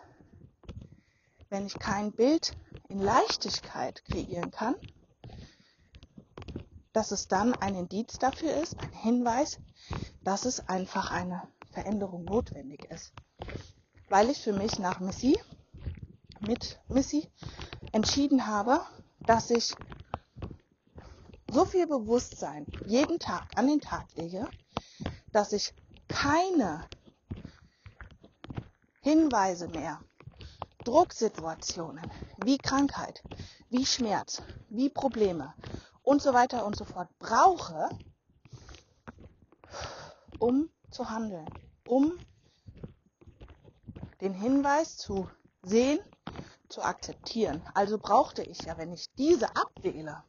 wenn 1.50 1.66
ich 1.66 1.78
kein 1.78 2.12
Bild 2.12 2.56
in 2.88 2.98
Leichtigkeit 2.98 4.02
kreieren 4.04 4.50
kann, 4.50 4.74
dass 6.92 7.10
es 7.10 7.28
dann 7.28 7.54
ein 7.54 7.74
Indiz 7.74 8.18
dafür 8.18 8.54
ist, 8.54 8.78
ein 8.78 8.92
Hinweis, 8.92 9.58
dass 10.24 10.44
es 10.44 10.68
einfach 10.68 11.10
eine 11.10 11.42
Veränderung 11.72 12.24
notwendig 12.24 12.84
ist. 12.90 13.12
Weil 14.08 14.30
ich 14.30 14.40
für 14.40 14.52
mich 14.52 14.78
nach 14.78 15.00
Missy, 15.00 15.38
mit 16.40 16.80
Missy, 16.88 17.28
entschieden 17.92 18.46
habe, 18.46 18.80
dass 19.20 19.50
ich 19.50 19.74
so 21.50 21.64
viel 21.64 21.86
Bewusstsein 21.86 22.66
jeden 22.86 23.18
Tag 23.18 23.46
an 23.56 23.68
den 23.68 23.80
Tag 23.80 24.06
lege, 24.16 24.48
dass 25.32 25.52
ich 25.52 25.74
keine 26.08 26.86
Hinweise 29.00 29.68
mehr, 29.68 30.00
Drucksituationen 30.84 32.04
wie 32.44 32.58
Krankheit, 32.58 33.22
wie 33.70 33.86
Schmerz, 33.86 34.42
wie 34.68 34.88
Probleme 34.90 35.54
und 36.02 36.22
so 36.22 36.32
weiter 36.32 36.66
und 36.66 36.76
so 36.76 36.84
fort 36.84 37.08
brauche, 37.18 37.88
um 40.38 40.68
zu 40.90 41.08
handeln, 41.10 41.48
um 41.86 42.18
den 44.20 44.34
Hinweis 44.34 44.96
zu 44.96 45.28
sehen, 45.62 46.00
zu 46.68 46.82
akzeptieren. 46.82 47.62
Also 47.74 47.98
brauchte 47.98 48.42
ich 48.42 48.62
ja, 48.62 48.78
wenn 48.78 48.92
ich 48.92 49.12
diese 49.14 49.54
abwähle, 49.56 50.22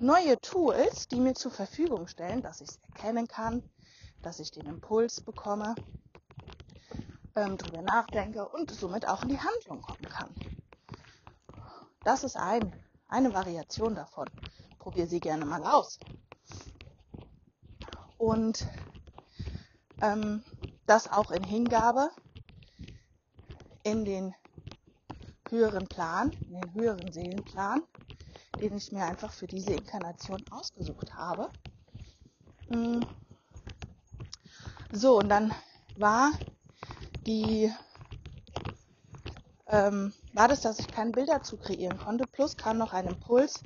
neue 0.00 0.40
Tools, 0.40 1.08
die 1.08 1.20
mir 1.20 1.34
zur 1.34 1.50
Verfügung 1.50 2.06
stellen, 2.08 2.42
dass 2.42 2.60
ich 2.60 2.68
es 2.68 2.80
erkennen 2.88 3.26
kann, 3.26 3.62
dass 4.22 4.40
ich 4.40 4.50
den 4.50 4.66
Impuls 4.66 5.20
bekomme, 5.20 5.74
ähm, 7.36 7.56
drüber 7.56 7.82
nachdenke 7.82 8.48
und 8.48 8.70
somit 8.70 9.06
auch 9.06 9.22
in 9.22 9.28
die 9.28 9.40
Handlung 9.40 9.82
kommen 9.82 10.08
kann. 10.08 10.34
Das 12.02 12.24
ist 12.24 12.36
ein, 12.36 12.72
eine 13.08 13.32
Variation 13.34 13.94
davon. 13.94 14.28
Probier 14.88 15.06
sie 15.06 15.20
gerne 15.20 15.44
mal 15.44 15.62
aus. 15.64 15.98
Und 18.16 18.66
ähm, 20.00 20.42
das 20.86 21.12
auch 21.12 21.30
in 21.30 21.44
Hingabe 21.44 22.08
in 23.82 24.06
den 24.06 24.34
höheren 25.50 25.86
Plan, 25.88 26.30
in 26.48 26.62
den 26.62 26.72
höheren 26.72 27.12
Seelenplan, 27.12 27.82
den 28.62 28.78
ich 28.78 28.90
mir 28.90 29.04
einfach 29.04 29.30
für 29.30 29.46
diese 29.46 29.74
Inkarnation 29.74 30.42
ausgesucht 30.48 31.14
habe. 31.14 31.50
Mm. 32.70 33.02
So, 34.90 35.18
und 35.18 35.28
dann 35.28 35.52
war 35.98 36.32
die 37.26 37.70
ähm, 39.66 40.14
war 40.38 40.46
das, 40.46 40.60
dass 40.60 40.78
ich 40.78 40.88
keine 40.88 41.10
Bilder 41.10 41.42
zu 41.42 41.56
kreieren 41.56 41.98
konnte. 41.98 42.24
Plus 42.24 42.56
kam 42.56 42.78
noch 42.78 42.92
ein 42.92 43.08
Impuls 43.08 43.64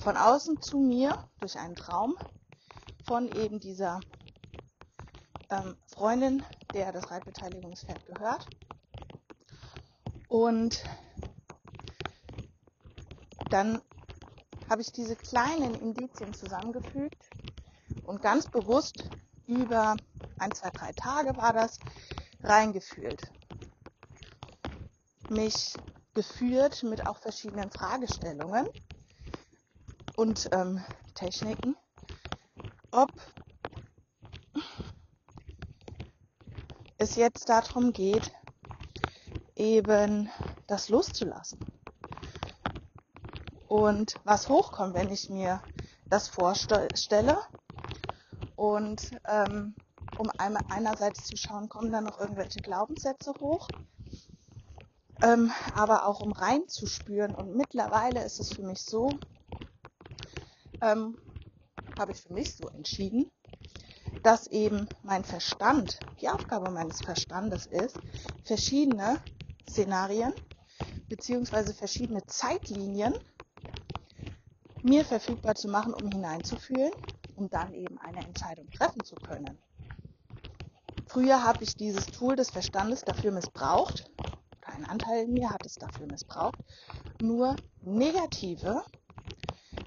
von 0.00 0.18
außen 0.18 0.60
zu 0.60 0.78
mir 0.78 1.24
durch 1.40 1.58
einen 1.58 1.74
Traum 1.74 2.14
von 3.06 3.32
eben 3.32 3.58
dieser 3.58 4.00
ähm, 5.48 5.78
Freundin, 5.86 6.44
der 6.74 6.92
das 6.92 7.10
Reitbeteiligungsfeld 7.10 8.04
gehört. 8.04 8.46
Und 10.28 10.84
dann 13.48 13.80
habe 14.68 14.82
ich 14.82 14.92
diese 14.92 15.16
kleinen 15.16 15.74
Indizien 15.74 16.34
zusammengefügt 16.34 17.30
und 18.04 18.20
ganz 18.20 18.46
bewusst 18.46 19.08
über 19.46 19.96
ein, 20.36 20.52
zwei, 20.52 20.68
drei 20.68 20.92
Tage 20.92 21.34
war 21.38 21.54
das, 21.54 21.78
reingefühlt. 22.42 23.32
Mich 25.30 25.74
geführt 26.14 26.82
mit 26.82 27.06
auch 27.06 27.18
verschiedenen 27.18 27.70
Fragestellungen 27.70 28.68
und 30.16 30.48
ähm, 30.52 30.82
Techniken, 31.14 31.76
ob 32.90 33.10
es 36.98 37.16
jetzt 37.16 37.48
darum 37.48 37.92
geht, 37.92 38.32
eben 39.56 40.28
das 40.66 40.88
loszulassen. 40.88 41.60
Und 43.68 44.14
was 44.24 44.48
hochkommt, 44.48 44.94
wenn 44.94 45.10
ich 45.10 45.30
mir 45.30 45.62
das 46.06 46.28
vorstelle 46.28 47.38
und 48.56 49.10
ähm, 49.26 49.74
um 50.18 50.30
einmal 50.38 50.64
einerseits 50.68 51.24
zu 51.24 51.36
schauen, 51.36 51.68
kommen 51.68 51.92
da 51.92 52.00
noch 52.00 52.18
irgendwelche 52.18 52.60
Glaubenssätze 52.60 53.32
hoch, 53.40 53.68
ähm, 55.22 55.52
aber 55.74 56.06
auch 56.06 56.20
um 56.20 56.32
reinzuspüren. 56.32 57.34
Und 57.34 57.54
mittlerweile 57.56 58.24
ist 58.24 58.40
es 58.40 58.52
für 58.52 58.62
mich 58.62 58.82
so, 58.82 59.10
ähm, 60.80 61.18
habe 61.98 62.12
ich 62.12 62.22
für 62.22 62.32
mich 62.32 62.56
so 62.56 62.68
entschieden, 62.68 63.30
dass 64.22 64.46
eben 64.46 64.88
mein 65.02 65.24
Verstand, 65.24 66.00
die 66.20 66.28
Aufgabe 66.28 66.70
meines 66.70 67.00
Verstandes 67.00 67.66
ist, 67.66 67.98
verschiedene 68.44 69.18
Szenarien 69.68 70.32
beziehungsweise 71.08 71.74
verschiedene 71.74 72.24
Zeitlinien 72.26 73.14
mir 74.82 75.04
verfügbar 75.04 75.54
zu 75.54 75.68
machen, 75.68 75.92
um 75.92 76.08
hineinzufühlen, 76.08 76.92
um 77.36 77.48
dann 77.50 77.74
eben 77.74 77.98
eine 77.98 78.24
Entscheidung 78.24 78.70
treffen 78.70 79.04
zu 79.04 79.14
können. 79.16 79.58
Früher 81.06 81.42
habe 81.42 81.64
ich 81.64 81.76
dieses 81.76 82.06
Tool 82.06 82.36
des 82.36 82.50
Verstandes 82.50 83.02
dafür 83.02 83.32
missbraucht, 83.32 84.10
oder 84.80 84.88
ein 84.88 84.90
Anteil 84.90 85.24
in 85.24 85.32
mir 85.32 85.50
hat 85.50 85.64
es 85.66 85.74
dafür 85.74 86.06
missbraucht, 86.06 86.58
nur 87.20 87.56
negative 87.82 88.82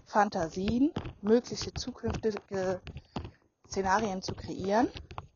Fantasien, 0.05 0.91
mögliche 1.21 1.73
zukünftige 1.73 2.81
Szenarien 3.67 4.21
zu 4.21 4.33
kreieren. 4.35 4.89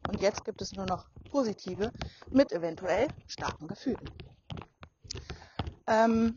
Und 0.08 0.22
jetzt 0.22 0.46
gibt 0.46 0.62
es 0.62 0.74
nur 0.74 0.86
noch 0.86 1.08
positive 1.32 1.92
mit 2.30 2.52
eventuell 2.52 3.08
starken 3.28 3.68
Gefühlen. 3.68 4.10
Ähm, 5.88 6.36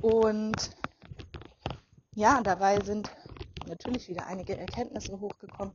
und 0.00 0.70
ja, 2.14 2.40
dabei 2.42 2.80
sind 2.80 3.10
natürlich 3.66 4.08
wieder 4.08 4.26
einige 4.26 4.56
Erkenntnisse 4.56 5.20
hochgekommen, 5.20 5.74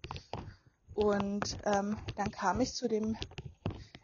und 0.95 1.57
ähm, 1.65 1.97
dann 2.15 2.31
kam 2.31 2.61
ich 2.61 2.73
zu 2.73 2.87
dem 2.87 3.17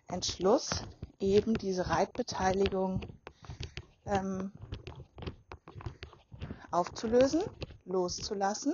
Entschluss, 0.09 0.83
eben 1.21 1.57
diese 1.57 1.89
Reitbeteiligung 1.89 3.01
ähm, 4.05 4.51
aufzulösen, 6.71 7.41
loszulassen, 7.85 8.73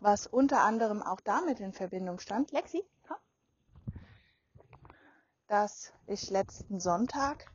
was 0.00 0.26
unter 0.26 0.62
anderem 0.62 1.02
auch 1.02 1.20
damit 1.20 1.60
in 1.60 1.72
Verbindung 1.72 2.18
stand, 2.20 2.52
Lexi, 2.52 2.84
komm, 3.08 3.16
dass 5.48 5.92
ich 6.06 6.30
letzten 6.30 6.80
Sonntag 6.80 7.50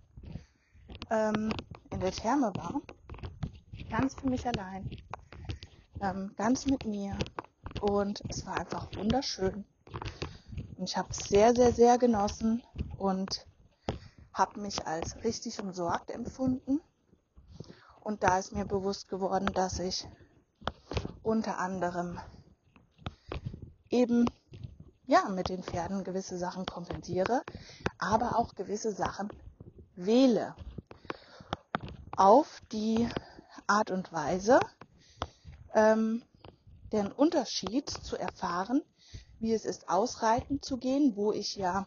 ähm, 1.10 1.54
in 1.92 2.00
der 2.02 2.12
Therme 2.12 2.54
war, 2.56 2.82
ganz 3.90 4.16
für 4.16 4.28
mich 4.28 4.46
allein, 4.48 4.90
ähm, 6.02 6.34
ganz 6.36 6.66
mit 6.66 6.86
mir, 6.86 7.16
und 7.82 8.22
es 8.30 8.46
war 8.46 8.58
einfach 8.58 8.94
wunderschön. 8.96 9.66
Und 10.78 10.90
ich 10.90 10.98
habe 10.98 11.10
es 11.12 11.30
sehr, 11.30 11.56
sehr, 11.56 11.72
sehr 11.72 11.98
genossen 11.98 12.64
und 13.00 13.48
habe 14.34 14.60
mich 14.60 14.86
als 14.86 15.16
richtig 15.24 15.60
umsorgt 15.60 16.12
empfunden. 16.12 16.82
Und 18.02 18.24
da 18.24 18.38
ist 18.38 18.52
mir 18.52 18.66
bewusst 18.66 19.08
geworden, 19.08 19.52
dass 19.54 19.80
ich 19.80 20.08
unter 21.24 21.58
anderem 21.58 22.20
eben 23.90 24.26
ja 25.06 25.28
mit 25.30 25.50
den 25.50 25.64
Pferden 25.64 26.04
gewisse 26.04 26.38
Sachen 26.38 26.66
kompensiere, 26.66 27.42
aber 27.98 28.38
auch 28.38 28.56
gewisse 28.56 28.92
Sachen 28.92 29.30
wähle. 29.96 30.56
Auf 32.16 32.62
die 32.72 33.08
Art 33.68 33.92
und 33.92 34.12
Weise, 34.12 34.60
ähm, 35.74 36.24
den 36.92 37.12
Unterschied 37.12 37.90
zu 37.90 38.18
erfahren, 38.18 38.82
wie 39.40 39.54
es 39.54 39.66
ist, 39.66 39.90
ausreiten 39.90 40.62
zu 40.62 40.78
gehen, 40.78 41.16
wo 41.16 41.32
ich 41.32 41.56
ja 41.56 41.86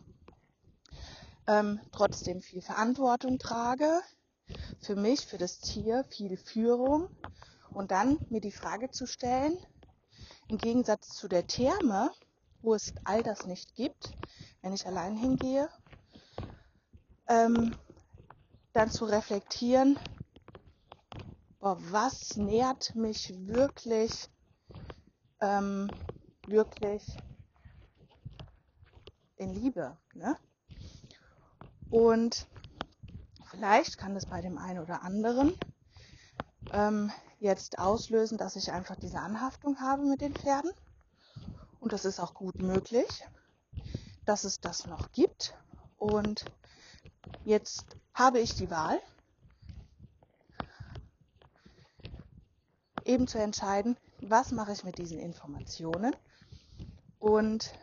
ähm, 1.53 1.81
trotzdem 1.93 2.41
viel 2.41 2.63
Verantwortung 2.63 3.39
trage, 3.39 4.01
für 4.81 4.97
mich, 4.97 5.27
für 5.27 5.39
das 5.39 5.59
Tier, 5.59 6.05
viel 6.05 6.37
Führung 6.37 7.09
und 7.71 7.91
dann 7.91 8.19
mir 8.31 8.41
die 8.41 8.53
Frage 8.53 8.91
zu 8.91 9.07
stellen, 9.07 9.57
im 10.49 10.59
Gegensatz 10.59 11.09
zu 11.09 11.29
der 11.29 11.47
Therme, 11.47 12.11
wo 12.63 12.75
es 12.75 12.95
all 13.05 13.23
das 13.23 13.47
nicht 13.47 13.75
gibt, 13.75 14.13
wenn 14.63 14.73
ich 14.73 14.87
allein 14.87 15.15
hingehe, 15.15 15.69
ähm, 17.29 17.77
dann 18.73 18.91
zu 18.91 19.05
reflektieren, 19.05 19.99
boah, 21.59 21.77
was 21.91 22.37
nährt 22.37 22.95
mich 22.95 23.33
wirklich, 23.47 24.29
ähm, 25.41 25.91
wirklich 26.47 27.05
in 29.37 29.51
Liebe. 29.51 29.99
Ne? 30.15 30.37
Und 31.93 32.47
vielleicht 33.45 33.99
kann 33.99 34.15
das 34.15 34.25
bei 34.25 34.41
dem 34.41 34.57
einen 34.57 34.79
oder 34.79 35.03
anderen 35.03 35.55
ähm, 36.73 37.13
jetzt 37.39 37.79
auslösen, 37.79 38.39
dass 38.39 38.57
ich 38.57 38.73
einfach 38.73 38.97
diese 38.97 39.19
Anhaftung 39.19 39.79
habe 39.79 40.07
mit 40.07 40.23
den 40.23 40.35
Pferden. 40.35 40.73
Und 41.81 41.93
das 41.93 42.07
ist 42.07 42.19
auch 42.19 42.33
gut 42.33 42.63
möglich, 42.63 43.27
dass 44.25 44.45
es 44.45 44.59
das 44.59 44.87
noch 44.87 45.13
gibt. 45.13 45.55
Und 45.99 46.47
jetzt 47.45 47.85
habe 48.15 48.41
ich 48.41 48.55
die 48.55 48.71
Wahl, 48.71 48.99
eben 53.05 53.27
zu 53.27 53.39
entscheiden, 53.39 53.99
was 54.23 54.51
mache 54.51 54.73
ich 54.73 54.83
mit 54.83 54.97
diesen 54.97 55.19
Informationen 55.19 56.17
und 57.19 57.75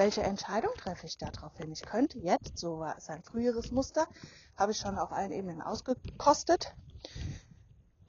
welche 0.00 0.22
Entscheidung 0.22 0.72
treffe 0.78 1.04
ich 1.04 1.18
darauf 1.18 1.54
hin. 1.58 1.72
Ich 1.72 1.82
könnte 1.82 2.18
jetzt, 2.20 2.56
so 2.56 2.78
war 2.78 2.96
es 2.96 3.10
ein 3.10 3.22
früheres 3.22 3.70
Muster, 3.70 4.08
habe 4.56 4.72
ich 4.72 4.78
schon 4.78 4.96
auf 4.96 5.12
allen 5.12 5.30
Ebenen 5.30 5.60
ausgekostet, 5.60 6.74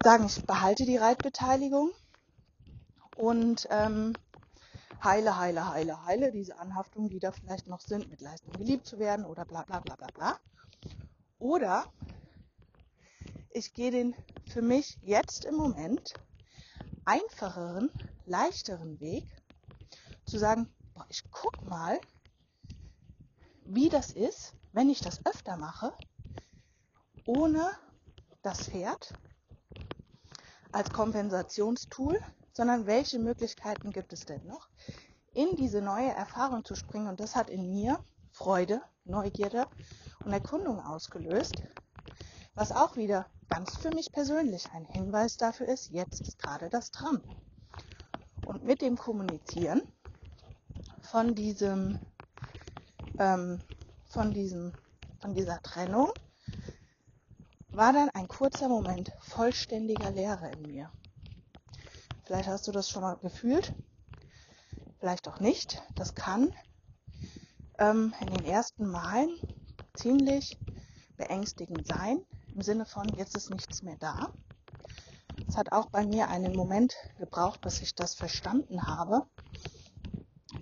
sagen, 0.01 0.25
ich 0.25 0.41
behalte 0.45 0.86
die 0.86 0.95
Reitbeteiligung 0.95 1.91
und 3.17 3.67
ähm, 3.71 4.13
heile, 5.04 5.38
heile, 5.38 5.67
heile, 5.67 6.06
heile 6.06 6.32
diese 6.32 6.58
Anhaftungen, 6.60 7.10
die 7.10 7.19
da 7.19 7.34
vielleicht 7.34 7.67
noch 7.67 7.82
sind, 7.82 8.10
mit 8.10 8.21
Leistung 8.21 8.54
geliebt 8.54 8.88
zu 8.88 8.97
werden 8.97 9.25
oder 9.25 9.43
bla 9.43 9.63
bla 9.63 9.82
bla 9.82 9.97
bla 9.97 10.08
bla. 10.13 10.39
Oder 11.39 11.84
ich 13.49 13.73
gehe 13.73 13.91
den 13.91 14.15
für 14.47 14.62
mich 14.62 14.97
jetzt 15.01 15.43
im 15.43 15.56
Moment 15.56 16.13
einfacheren, 17.04 17.91
leichteren 18.25 18.97
Weg 19.01 19.25
zu 20.25 20.38
sagen, 20.38 20.73
boah, 20.93 21.06
ich 21.10 21.23
guck 21.32 21.63
mal, 21.63 21.99
wie 23.65 23.89
das 23.89 24.12
ist, 24.12 24.54
wenn 24.73 24.89
ich 24.89 25.01
das 25.01 25.25
öfter 25.25 25.58
mache, 25.58 25.93
ohne 27.25 27.69
das 28.41 28.69
Pferd 28.69 29.13
als 30.71 30.91
Kompensationstool, 30.91 32.19
sondern 32.54 32.86
welche 32.86 33.19
Möglichkeiten 33.19 33.91
gibt 33.91 34.13
es 34.13 34.25
denn 34.25 34.45
noch, 34.45 34.69
in 35.34 35.56
diese 35.56 35.82
neue 35.82 36.10
Erfahrung 36.10 36.65
zu 36.65 36.75
springen? 36.75 37.08
Und 37.08 37.19
das 37.19 37.36
hat 37.36 37.49
in 37.49 37.71
mir 37.71 37.99
Freude, 38.32 38.82
Neugierde 39.06 39.67
und 40.23 40.32
Erkundung 40.32 40.80
ausgelöst, 40.80 41.63
was 42.54 42.71
auch 42.71 42.95
wieder 42.95 43.27
ganz 43.49 43.77
für 43.77 43.91
mich 43.91 44.12
persönlich 44.12 44.69
ein 44.71 44.86
Hinweis 44.86 45.38
dafür 45.38 45.67
ist, 45.67 45.89
jetzt 45.91 46.21
ist 46.21 46.39
gerade 46.39 46.69
das 46.69 46.91
dran. 46.91 47.21
Und 48.45 48.63
mit 48.63 48.82
dem 48.82 48.97
Kommunizieren 48.97 49.82
von 51.12 51.36
diesem, 51.36 52.00
ähm, 53.19 53.60
von 54.08 54.32
diesem, 54.34 54.71
von 55.19 55.34
dieser 55.34 55.62
Trennung 55.62 56.13
war 57.71 57.91
dann 57.91 58.10
ein 58.12 58.30
kurzer 58.30 58.69
Moment 58.69 59.12
vollständiger 59.19 60.12
Leere 60.12 60.50
in 60.54 60.62
mir. 60.62 60.89
Vielleicht 62.24 62.47
hast 62.47 62.65
du 62.69 62.71
das 62.71 62.89
schon 62.89 63.02
mal 63.02 63.17
gefühlt, 63.17 63.74
vielleicht 65.00 65.28
auch 65.28 65.41
nicht. 65.41 65.84
Das 65.95 66.15
kann 66.15 66.54
ähm, 67.78 68.13
in 68.21 68.28
den 68.28 68.45
ersten 68.45 68.89
Malen 68.89 69.38
ziemlich 69.93 70.58
beängstigend 71.17 71.86
sein, 71.88 72.26
im 72.56 72.62
Sinne 72.62 72.86
von, 72.86 73.10
jetzt 73.17 73.36
ist 73.36 73.50
nichts 73.50 73.84
mehr 73.84 73.97
da. 74.00 74.32
Es 75.45 75.58
hat 75.58 75.74
auch 75.74 75.88
bei 75.88 76.06
mir 76.06 76.30
einen 76.30 76.56
Moment 76.56 76.95
gebraucht, 77.19 77.60
bis 77.60 77.82
ich 77.82 77.95
das 77.95 78.15
verstanden 78.15 78.88
habe, 78.88 79.28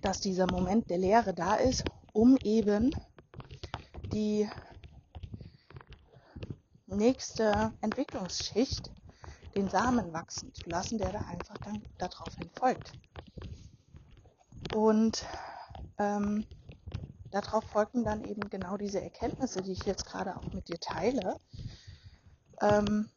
dass 0.02 0.20
dieser 0.20 0.50
Moment 0.52 0.90
der 0.90 0.98
Leere 0.98 1.34
da 1.34 1.56
ist, 1.56 1.84
um 2.14 2.38
eben 2.38 2.96
die 4.12 4.50
nächste 6.88 7.74
Entwicklungsschicht, 7.82 8.92
den 9.56 9.70
Samen 9.70 10.14
wachsen 10.14 10.54
zu 10.54 10.70
lassen, 10.70 10.98
der 10.98 11.12
da 11.12 11.20
einfach 11.22 11.58
dann 11.60 11.84
daraufhin 11.98 12.50
folgt. 12.52 12.94
Und 14.74 15.26
ähm, 15.98 16.46
darauf 17.32 17.64
folgten 17.66 18.04
dann 18.04 18.24
eben 18.24 18.50
genau 18.50 18.78
diese 18.78 19.02
Erkenntnisse, 19.02 19.62
die 19.62 19.74
ich 19.74 19.84
jetzt 19.86 20.06
gerade 20.06 20.38
auch 20.38 20.54
mit 20.54 20.68
dir 20.68 20.80
teile, 20.80 21.40
ähm, 22.62 23.10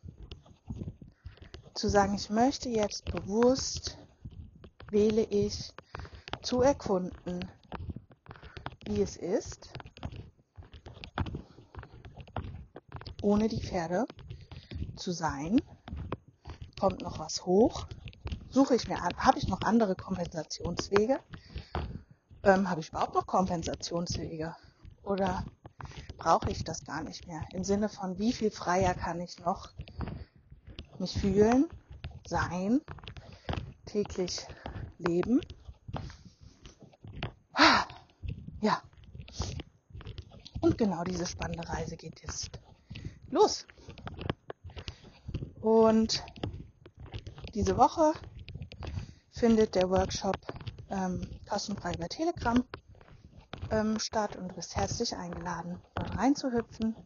zu 1.75 1.89
sagen, 1.89 2.15
ich 2.15 2.31
möchte 2.31 2.69
jetzt 2.69 3.05
bewusst, 3.07 3.99
wähle 4.91 5.23
ich 5.23 5.73
zu 6.43 6.61
erkunden, 6.63 7.49
wie 8.87 9.01
es 9.01 9.17
ist, 9.17 9.73
ohne 13.23 13.49
die 13.49 13.61
Pferde 13.61 14.07
zu 14.97 15.13
sein. 15.13 15.61
Kommt 16.79 17.01
noch 17.01 17.19
was 17.21 17.47
hoch? 17.47 17.87
Suche 18.51 18.75
ich 18.75 18.89
mir 18.89 19.01
an, 19.01 19.13
habe 19.17 19.39
ich 19.39 19.49
noch 19.49 19.63
andere 19.63 19.95
Kompensationswege? 19.95 21.21
Ähm, 22.43 22.69
habe 22.69 22.81
ich 22.81 22.89
überhaupt 22.89 23.15
noch 23.15 23.27
Kompensationswege? 23.27 24.57
Oder 25.05 25.45
brauche 26.19 26.51
ich 26.51 26.65
das 26.65 26.85
gar 26.85 27.03
nicht 27.03 27.27
mehr. 27.27 27.43
Im 27.53 27.65
Sinne 27.65 27.89
von, 27.89 28.19
wie 28.19 28.33
viel 28.33 28.51
freier 28.51 28.95
kann 28.95 29.21
ich 29.21 29.39
noch 29.39 29.71
mich 30.99 31.19
fühlen, 31.19 31.67
sein, 32.27 32.81
täglich 33.87 34.47
leben. 34.99 35.41
Ja. 38.63 38.81
Und 40.61 40.72
genau 40.83 41.05
diese 41.05 41.27
spannende 41.27 41.69
Reise 41.69 41.97
geht 41.97 42.23
jetzt 42.23 42.59
los. 43.31 43.69
Und 45.61 46.25
diese 47.55 47.77
Woche 47.77 48.15
findet 49.31 49.77
der 49.77 49.89
Workshop 49.91 50.37
ähm, 50.91 51.25
kostenfrei 51.49 51.93
bei 51.93 52.09
Telegram 52.09 52.65
ähm, 53.71 54.01
statt 54.01 54.35
und 54.35 54.49
du 54.49 54.57
bist 54.57 54.75
herzlich 54.75 55.15
eingeladen, 55.15 55.79
dort 55.95 56.19
reinzuhüpfen. 56.19 56.97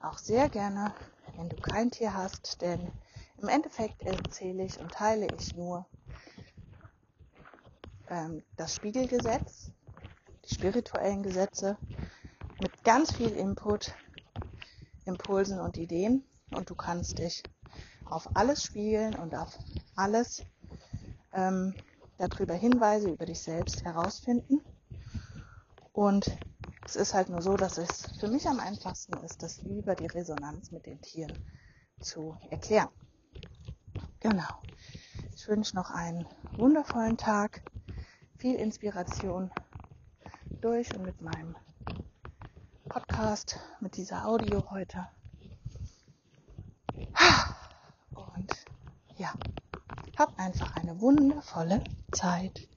Auch 0.00 0.18
sehr 0.18 0.50
gerne, 0.50 0.92
wenn 1.38 1.48
du 1.48 1.56
kein 1.56 1.90
Tier 1.90 2.12
hast, 2.12 2.60
denn 2.60 2.92
im 3.38 3.48
Endeffekt 3.48 4.02
erzähle 4.02 4.64
ich 4.64 4.78
und 4.78 4.92
teile 4.92 5.26
ich 5.38 5.56
nur 5.56 5.86
ähm, 8.10 8.42
das 8.58 8.74
Spiegelgesetz, 8.74 9.70
die 10.44 10.54
spirituellen 10.54 11.22
Gesetze 11.22 11.78
ganz 12.88 13.12
viel 13.12 13.32
Input, 13.32 13.94
Impulsen 15.04 15.60
und 15.60 15.76
Ideen 15.76 16.24
und 16.52 16.70
du 16.70 16.74
kannst 16.74 17.18
dich 17.18 17.42
auf 18.06 18.34
alles 18.34 18.64
spiegeln 18.64 19.14
und 19.14 19.34
auf 19.34 19.58
alles 19.94 20.42
ähm, 21.34 21.74
darüber 22.16 22.54
Hinweise 22.54 23.10
über 23.10 23.26
dich 23.26 23.40
selbst 23.40 23.84
herausfinden. 23.84 24.62
Und 25.92 26.34
es 26.86 26.96
ist 26.96 27.12
halt 27.12 27.28
nur 27.28 27.42
so, 27.42 27.58
dass 27.58 27.76
es 27.76 28.06
für 28.20 28.28
mich 28.28 28.48
am 28.48 28.58
einfachsten 28.58 29.18
ist, 29.22 29.42
das 29.42 29.58
über 29.58 29.94
die 29.94 30.06
Resonanz 30.06 30.70
mit 30.70 30.86
den 30.86 31.02
Tieren 31.02 31.36
zu 32.00 32.38
erklären. 32.48 32.88
Genau. 34.20 34.62
Ich 35.34 35.46
wünsche 35.46 35.76
noch 35.76 35.90
einen 35.90 36.24
wundervollen 36.56 37.18
Tag, 37.18 37.60
viel 38.38 38.54
Inspiration 38.54 39.50
durch 40.62 40.96
und 40.96 41.02
mit 41.02 41.20
meinem 41.20 41.54
Podcast 43.18 43.58
mit 43.80 43.96
dieser 43.96 44.28
Audio 44.28 44.70
heute. 44.70 45.08
Und 48.14 48.52
ja, 49.16 49.32
hab 50.16 50.38
einfach 50.38 50.76
eine 50.76 51.00
wundervolle 51.00 51.82
Zeit. 52.12 52.68